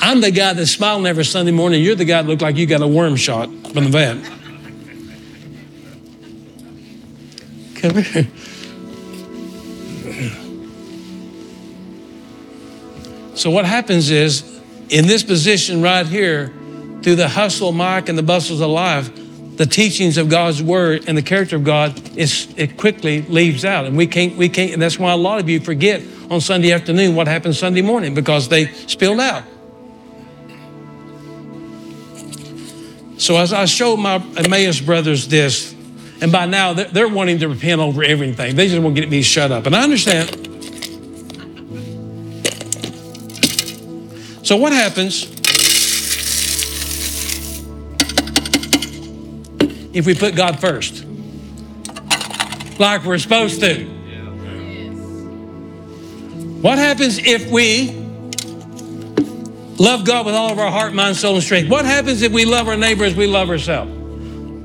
[0.00, 1.82] I'm the guy that's smiling every Sunday morning.
[1.82, 4.39] You're the guy that looked like you got a worm shot from the vet.
[7.80, 8.28] Come here.
[13.34, 14.60] So what happens is,
[14.90, 16.52] in this position right here,
[17.02, 19.10] through the hustle, Mike, and the bustles of life,
[19.56, 23.86] the teachings of God's word and the character of God is it quickly leaves out,
[23.86, 24.72] and we can't we can't.
[24.72, 28.14] And that's why a lot of you forget on Sunday afternoon what happened Sunday morning
[28.14, 29.44] because they spilled out.
[33.16, 35.74] So as I showed my Emmaus brothers this,
[36.20, 38.56] and by now they're, they're wanting to repent over everything.
[38.56, 40.28] They just want to get me shut up, and I understand.
[44.44, 45.30] So what happens
[49.94, 51.04] if we put God first?
[52.78, 53.84] Like we're supposed to.
[56.62, 57.90] What happens if we
[59.78, 61.70] love God with all of our heart, mind, soul, and strength?
[61.70, 63.99] What happens if we love our neighbor as we love ourselves?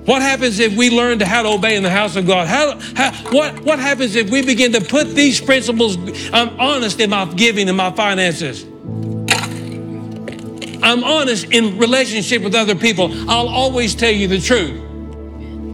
[0.05, 2.47] What happens if we learn to how to obey in the house of God?
[2.47, 5.97] How, how, what, what happens if we begin to put these principles?
[6.31, 8.63] I'm honest in my giving and my finances.
[10.83, 13.09] I'm honest in relationship with other people.
[13.27, 14.83] I'll always tell you the truth.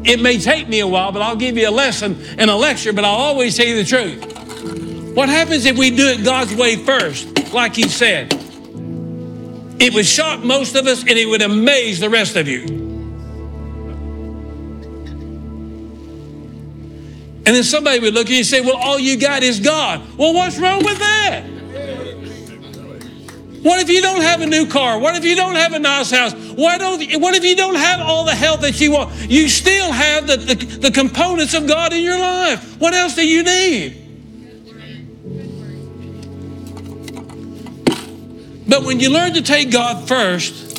[0.08, 2.94] It may take me a while, but I'll give you a lesson and a lecture,
[2.94, 5.14] but I'll always tell you the truth.
[5.14, 8.34] What happens if we do it God's way first, like He said?
[9.82, 12.81] It would shock most of us and it would amaze the rest of you.
[17.44, 20.02] And then somebody would look at you and say, Well, all you got is God.
[20.18, 21.44] Well, what's wrong with that?
[23.64, 24.98] What if you don't have a new car?
[24.98, 26.34] What if you don't have a nice house?
[26.34, 29.14] Why don't, what if you don't have all the health that you want?
[29.30, 32.80] You still have the, the, the components of God in your life.
[32.80, 33.98] What else do you need?
[38.68, 40.70] But when you learn to take God first,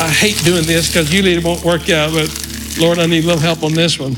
[0.00, 3.26] I hate doing this because usually it won't work out, but Lord, I need a
[3.26, 4.16] little help on this one.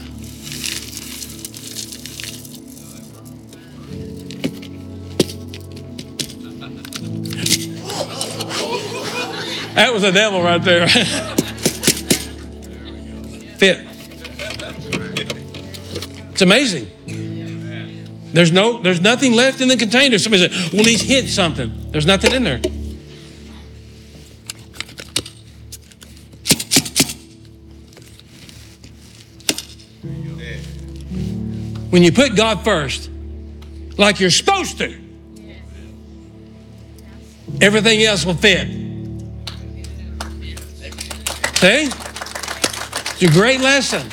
[10.02, 10.88] Was a devil right there.
[13.58, 13.86] Fit.
[16.32, 16.90] It's amazing.
[18.32, 20.18] There's no, there's nothing left in the container.
[20.18, 22.58] Somebody said, "Well, he's hit something." There's nothing in there.
[31.90, 33.10] When you put God first,
[33.98, 34.98] like you're supposed to,
[37.60, 38.81] everything else will fit.
[41.62, 41.84] See?
[41.84, 44.10] It's a great lesson.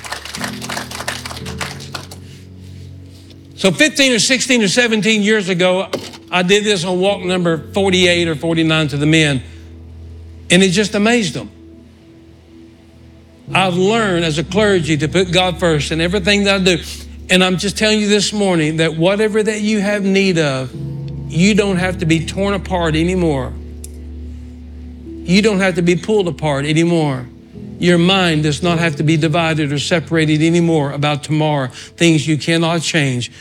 [3.56, 5.90] So 15 or 16 or 17 years ago,
[6.30, 9.42] I did this on walk number 48 or 49 to the men,
[10.52, 11.50] and it just amazed them.
[13.52, 16.78] I've learned as a clergy to put God first in everything that I do.
[17.32, 20.72] And I'm just telling you this morning that whatever that you have need of,
[21.32, 23.52] you don't have to be torn apart anymore.
[25.24, 27.26] You don't have to be pulled apart anymore.
[27.80, 32.38] Your mind does not have to be divided or separated anymore about tomorrow, things you
[32.38, 33.32] cannot change.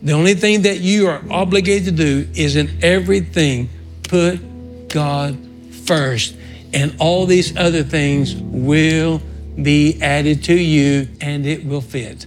[0.00, 3.68] The only thing that you are obligated to do is in everything
[4.04, 5.36] put God
[5.84, 6.36] first,
[6.72, 9.20] and all these other things will
[9.60, 12.26] be added to you and it will fit.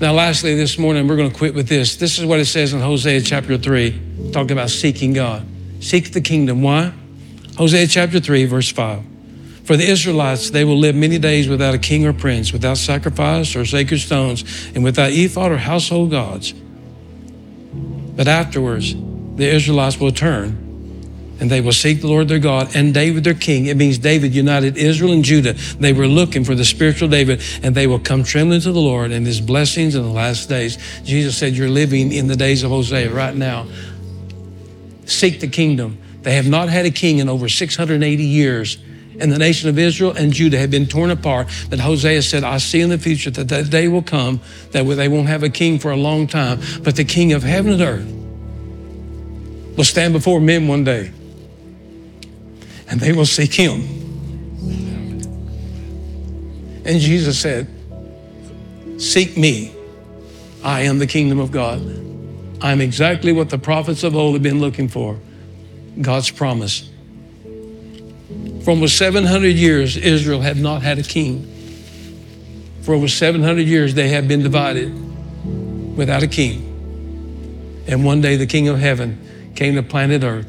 [0.00, 1.96] Now, lastly, this morning, we're going to quit with this.
[1.96, 5.44] This is what it says in Hosea chapter 3, talking about seeking God.
[5.80, 6.62] Seek the kingdom.
[6.62, 6.92] Why?
[7.56, 9.02] Hosea chapter 3, verse 5.
[9.64, 13.54] For the Israelites, they will live many days without a king or prince, without sacrifice
[13.54, 16.52] or sacred stones, and without ephod or household gods.
[16.52, 20.68] But afterwards, the Israelites will turn
[21.40, 23.66] and they will seek the Lord their God and David their king.
[23.66, 25.52] It means David united Israel and Judah.
[25.78, 29.12] They were looking for the spiritual David, and they will come trembling to the Lord
[29.12, 30.78] and his blessings in the last days.
[31.04, 33.66] Jesus said, You're living in the days of Hosea right now.
[35.08, 35.98] Seek the kingdom.
[36.22, 38.78] They have not had a king in over 680 years.
[39.18, 41.48] And the nation of Israel and Judah have been torn apart.
[41.70, 44.40] But Hosea said, I see in the future that that day will come
[44.72, 47.72] that they won't have a king for a long time, but the king of heaven
[47.72, 51.10] and earth will stand before men one day
[52.88, 53.80] and they will seek him.
[56.84, 57.66] And Jesus said,
[58.98, 59.74] Seek me.
[60.64, 62.07] I am the kingdom of God.
[62.60, 65.18] I'm exactly what the prophets of old have been looking for
[66.00, 66.90] God's promise.
[68.62, 71.54] For almost 700 years, Israel had not had a king.
[72.82, 74.92] For over 700 years, they have been divided
[75.96, 76.64] without a king.
[77.86, 80.46] And one day, the king of heaven came to planet earth.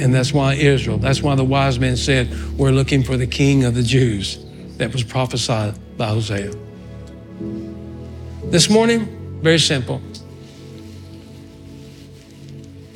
[0.00, 2.28] And that's why Israel, that's why the wise men said,
[2.58, 4.44] We're looking for the king of the Jews
[4.76, 6.52] that was prophesied by Hosea.
[8.44, 10.02] This morning, very simple.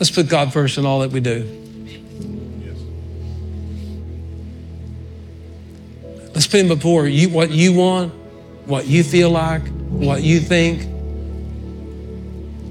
[0.01, 1.45] Let's put God first in all that we do.
[6.35, 8.15] Let's put Him before you, what you want,
[8.65, 10.89] what you feel like, what you think,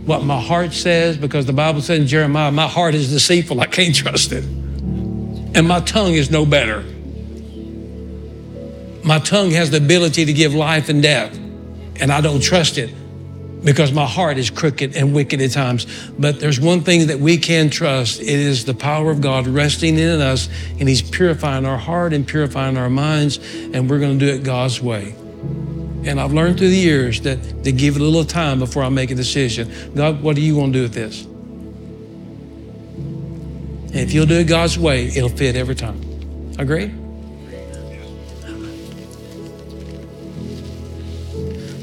[0.08, 3.68] what my heart says, because the Bible says in Jeremiah, my heart is deceitful, I
[3.68, 4.44] can't trust it.
[4.44, 6.82] And my tongue is no better.
[9.04, 12.92] My tongue has the ability to give life and death, and I don't trust it
[13.64, 15.86] because my heart is crooked and wicked at times.
[16.18, 19.98] But there's one thing that we can trust it is the power of God resting
[19.98, 20.50] in us,
[20.80, 24.44] and He's purifying our heart and purifying our minds, and we're going to do it
[24.44, 25.16] God's way.
[26.06, 28.90] And I've learned through the years that to give it a little time before I
[28.90, 29.70] make a decision.
[29.94, 31.26] God, what do you want to do with this?
[33.92, 36.00] And if you'll do it God's way, it'll fit every time.
[36.58, 36.94] Agree?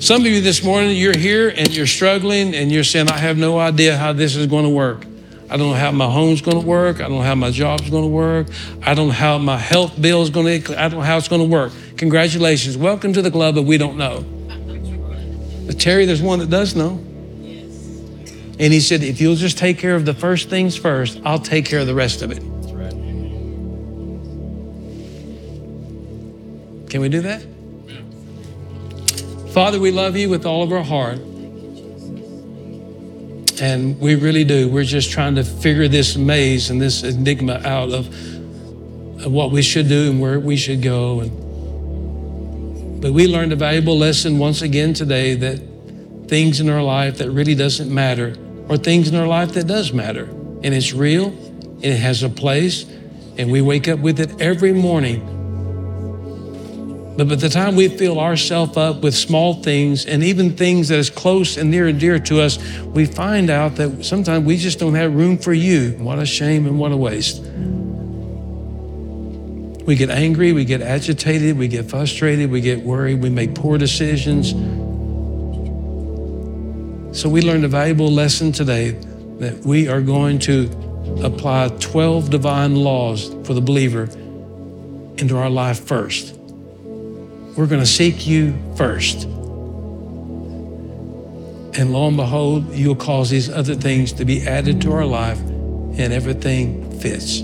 [0.07, 3.37] Some of you this morning, you're here and you're struggling and you're saying, I have
[3.37, 5.05] no idea how this is going to work.
[5.51, 7.01] I don't know how my home's going to work.
[7.01, 8.47] I don't know how my job's going to work.
[8.85, 11.27] I don't know how my health bill is going to, I don't know how it's
[11.27, 11.73] going to work.
[11.97, 12.77] Congratulations.
[12.77, 14.21] Welcome to the club, but we don't know.
[15.67, 17.01] But Terry, there's one that does know.
[18.61, 21.65] And he said, if you'll just take care of the first things first, I'll take
[21.65, 22.39] care of the rest of it.
[26.91, 27.56] Can we do that?
[29.57, 31.17] Father, we love you with all of our heart.
[33.59, 34.69] And we really do.
[34.69, 38.07] We're just trying to figure this maze and this enigma out of,
[39.25, 41.21] of what we should do and where we should go.
[41.21, 45.59] And, but we learned a valuable lesson once again today that
[46.29, 48.37] things in our life that really doesn't matter
[48.69, 50.25] or things in our life that does matter.
[50.65, 52.85] And it's real and it has a place
[53.39, 55.36] and we wake up with it every morning
[57.17, 60.99] but by the time we fill ourselves up with small things and even things that
[60.99, 64.79] is close and near and dear to us, we find out that sometimes we just
[64.79, 65.93] don't have room for you.
[65.93, 67.43] What a shame and what a waste.
[69.87, 73.79] We get angry, we get agitated, we get frustrated, we get worried, we make poor
[73.79, 74.51] decisions.
[77.19, 78.91] So we learned a valuable lesson today
[79.39, 80.69] that we are going to
[81.25, 84.05] apply 12 divine laws for the believer
[85.17, 86.36] into our life first.
[87.57, 89.25] We're going to seek you first.
[91.79, 95.39] And lo and behold, you'll cause these other things to be added to our life,
[95.41, 97.41] and everything fits.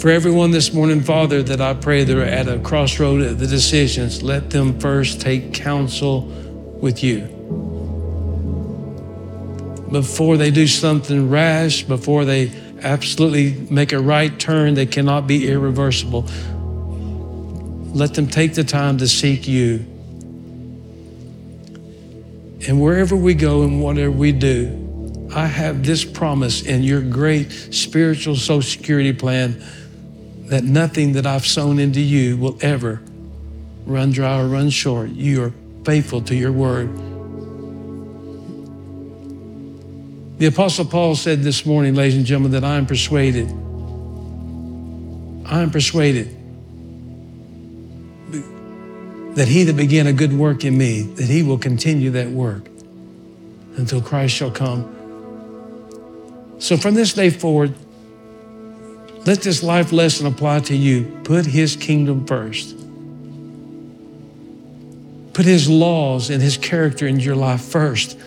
[0.00, 3.48] For everyone this morning, Father, that I pray that are at a crossroad of the
[3.48, 7.22] decisions, let them first take counsel with you.
[9.90, 15.50] Before they do something rash, before they absolutely make a right turn that cannot be
[15.50, 16.28] irreversible,
[17.94, 19.84] let them take the time to seek you.
[22.66, 27.50] And wherever we go and whatever we do, I have this promise in your great
[27.50, 29.62] spiritual social security plan
[30.46, 33.00] that nothing that I've sown into you will ever
[33.86, 35.10] run dry or run short.
[35.10, 35.52] You are
[35.84, 36.94] faithful to your word.
[40.38, 43.48] The Apostle Paul said this morning, ladies and gentlemen, that I am persuaded.
[45.46, 46.37] I am persuaded
[49.38, 52.68] that he that began a good work in me, that he will continue that work
[53.76, 54.96] until Christ shall come.
[56.58, 57.72] So from this day forward,
[59.26, 61.04] let this life lesson apply to you.
[61.22, 62.74] Put his kingdom first.
[65.34, 68.18] Put his laws and his character in your life first.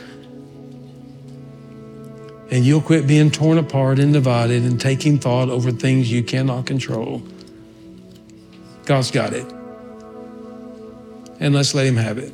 [2.51, 6.65] And you'll quit being torn apart and divided and taking thought over things you cannot
[6.65, 7.21] control.
[8.85, 9.60] God's got it
[11.41, 12.31] and let's let Him have it.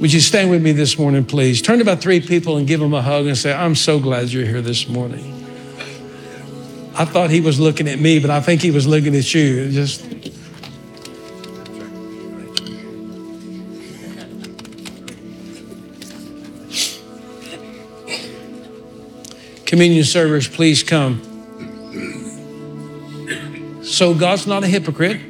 [0.00, 1.60] Would you stand with me this morning, please?
[1.60, 4.28] Turn to about three people and give them a hug and say, I'm so glad
[4.28, 5.34] you're here this morning.
[6.94, 9.70] I thought he was looking at me, but I think he was looking at you.
[9.72, 10.04] Just
[19.66, 21.27] Communion servers, please come.
[23.98, 25.20] So God's not a hypocrite.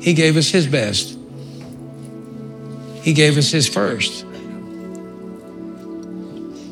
[0.00, 1.18] He gave us His best.
[3.02, 4.24] He gave us His first.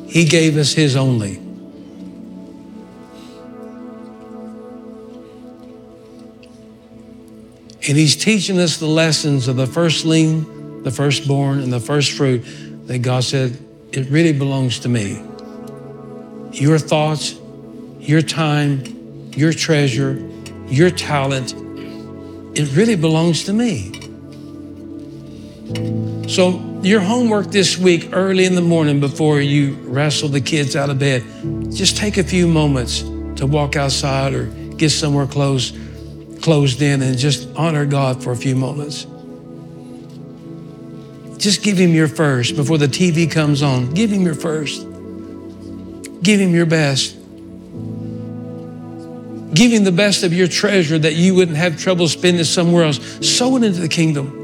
[0.07, 1.35] He gave us His only.
[7.87, 12.43] And He's teaching us the lessons of the firstling, the firstborn, and the first fruit
[12.87, 13.59] that God said,
[13.91, 15.28] it really belongs to me.
[16.51, 17.39] Your thoughts,
[17.99, 20.21] your time, your treasure,
[20.67, 21.53] your talent,
[22.57, 23.93] it really belongs to me.
[26.27, 30.89] So, your homework this week, early in the morning before you wrestle the kids out
[30.89, 31.23] of bed,
[31.71, 33.01] just take a few moments
[33.39, 34.45] to walk outside or
[34.75, 35.71] get somewhere close,
[36.41, 39.05] closed in, and just honor God for a few moments.
[41.37, 43.93] Just give Him your first before the TV comes on.
[43.93, 44.88] Give Him your first.
[46.21, 47.15] Give Him your best.
[49.53, 52.99] Give Him the best of your treasure that you wouldn't have trouble spending somewhere else.
[53.27, 54.39] Sow it into the kingdom.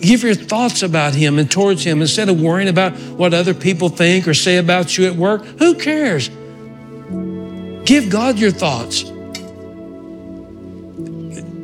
[0.00, 3.88] Give your thoughts about Him and towards Him instead of worrying about what other people
[3.88, 5.44] think or say about you at work.
[5.58, 6.28] Who cares?
[7.84, 9.02] Give God your thoughts.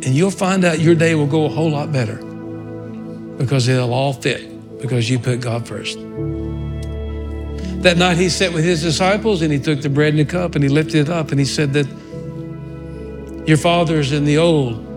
[0.08, 2.16] And you'll find out your day will go a whole lot better
[3.36, 5.98] because it'll all fit because you put God first.
[7.82, 10.54] That night he sat with his disciples and he took the bread and the cup
[10.54, 11.86] and he lifted it up and he said that
[13.46, 14.88] your fathers in the old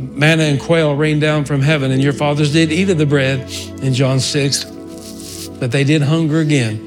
[0.00, 3.50] manna and quail rained down from heaven, and your fathers did eat of the bread
[3.82, 4.64] in John 6,
[5.58, 6.86] but they did hunger again.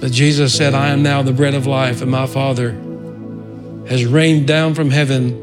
[0.00, 2.72] But Jesus said, I am now the bread of life, and my Father
[3.88, 5.42] has rained down from heaven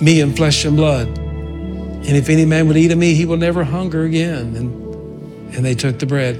[0.00, 1.08] me in flesh and blood.
[1.08, 4.56] And if any man would eat of me, he will never hunger again.
[4.56, 6.36] And, and they took the bread.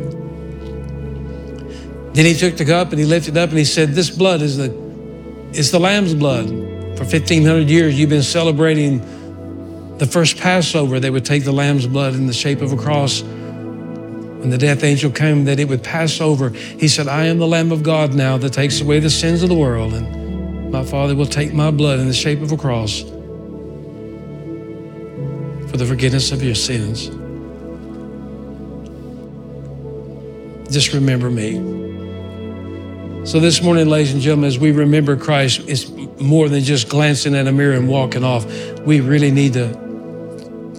[2.13, 4.57] Then he took the cup and he lifted up and he said, This blood is
[4.57, 4.73] the,
[5.53, 6.49] is the lamb's blood.
[6.49, 9.01] For 1,500 years, you've been celebrating
[10.01, 13.23] the first Passover, they would take the lamb's blood in the shape of a cross.
[13.23, 16.49] When the death angel came, that it would pass over.
[16.49, 19.51] He said, I am the Lamb of God now that takes away the sins of
[19.51, 19.93] the world.
[19.93, 23.03] And my Father will take my blood in the shape of a cross
[25.71, 27.09] for the forgiveness of your sins.
[30.73, 31.90] Just remember me.
[33.23, 35.91] So, this morning, ladies and gentlemen, as we remember Christ, it's
[36.21, 38.47] more than just glancing at a mirror and walking off.
[38.81, 39.75] We really need to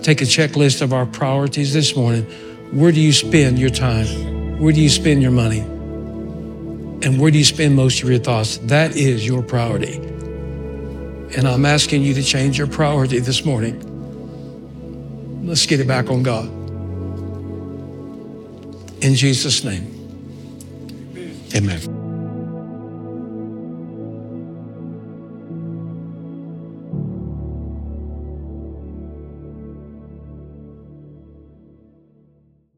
[0.01, 2.23] take a checklist of our priorities this morning.
[2.71, 4.57] Where do you spend your time?
[4.59, 5.59] Where do you spend your money?
[5.59, 8.57] And where do you spend most of your thoughts?
[8.57, 9.97] That is your priority.
[11.37, 13.87] And I'm asking you to change your priority this morning.
[15.45, 16.47] Let's get it back on God.
[19.03, 19.87] In Jesus' name,
[21.55, 22.00] amen.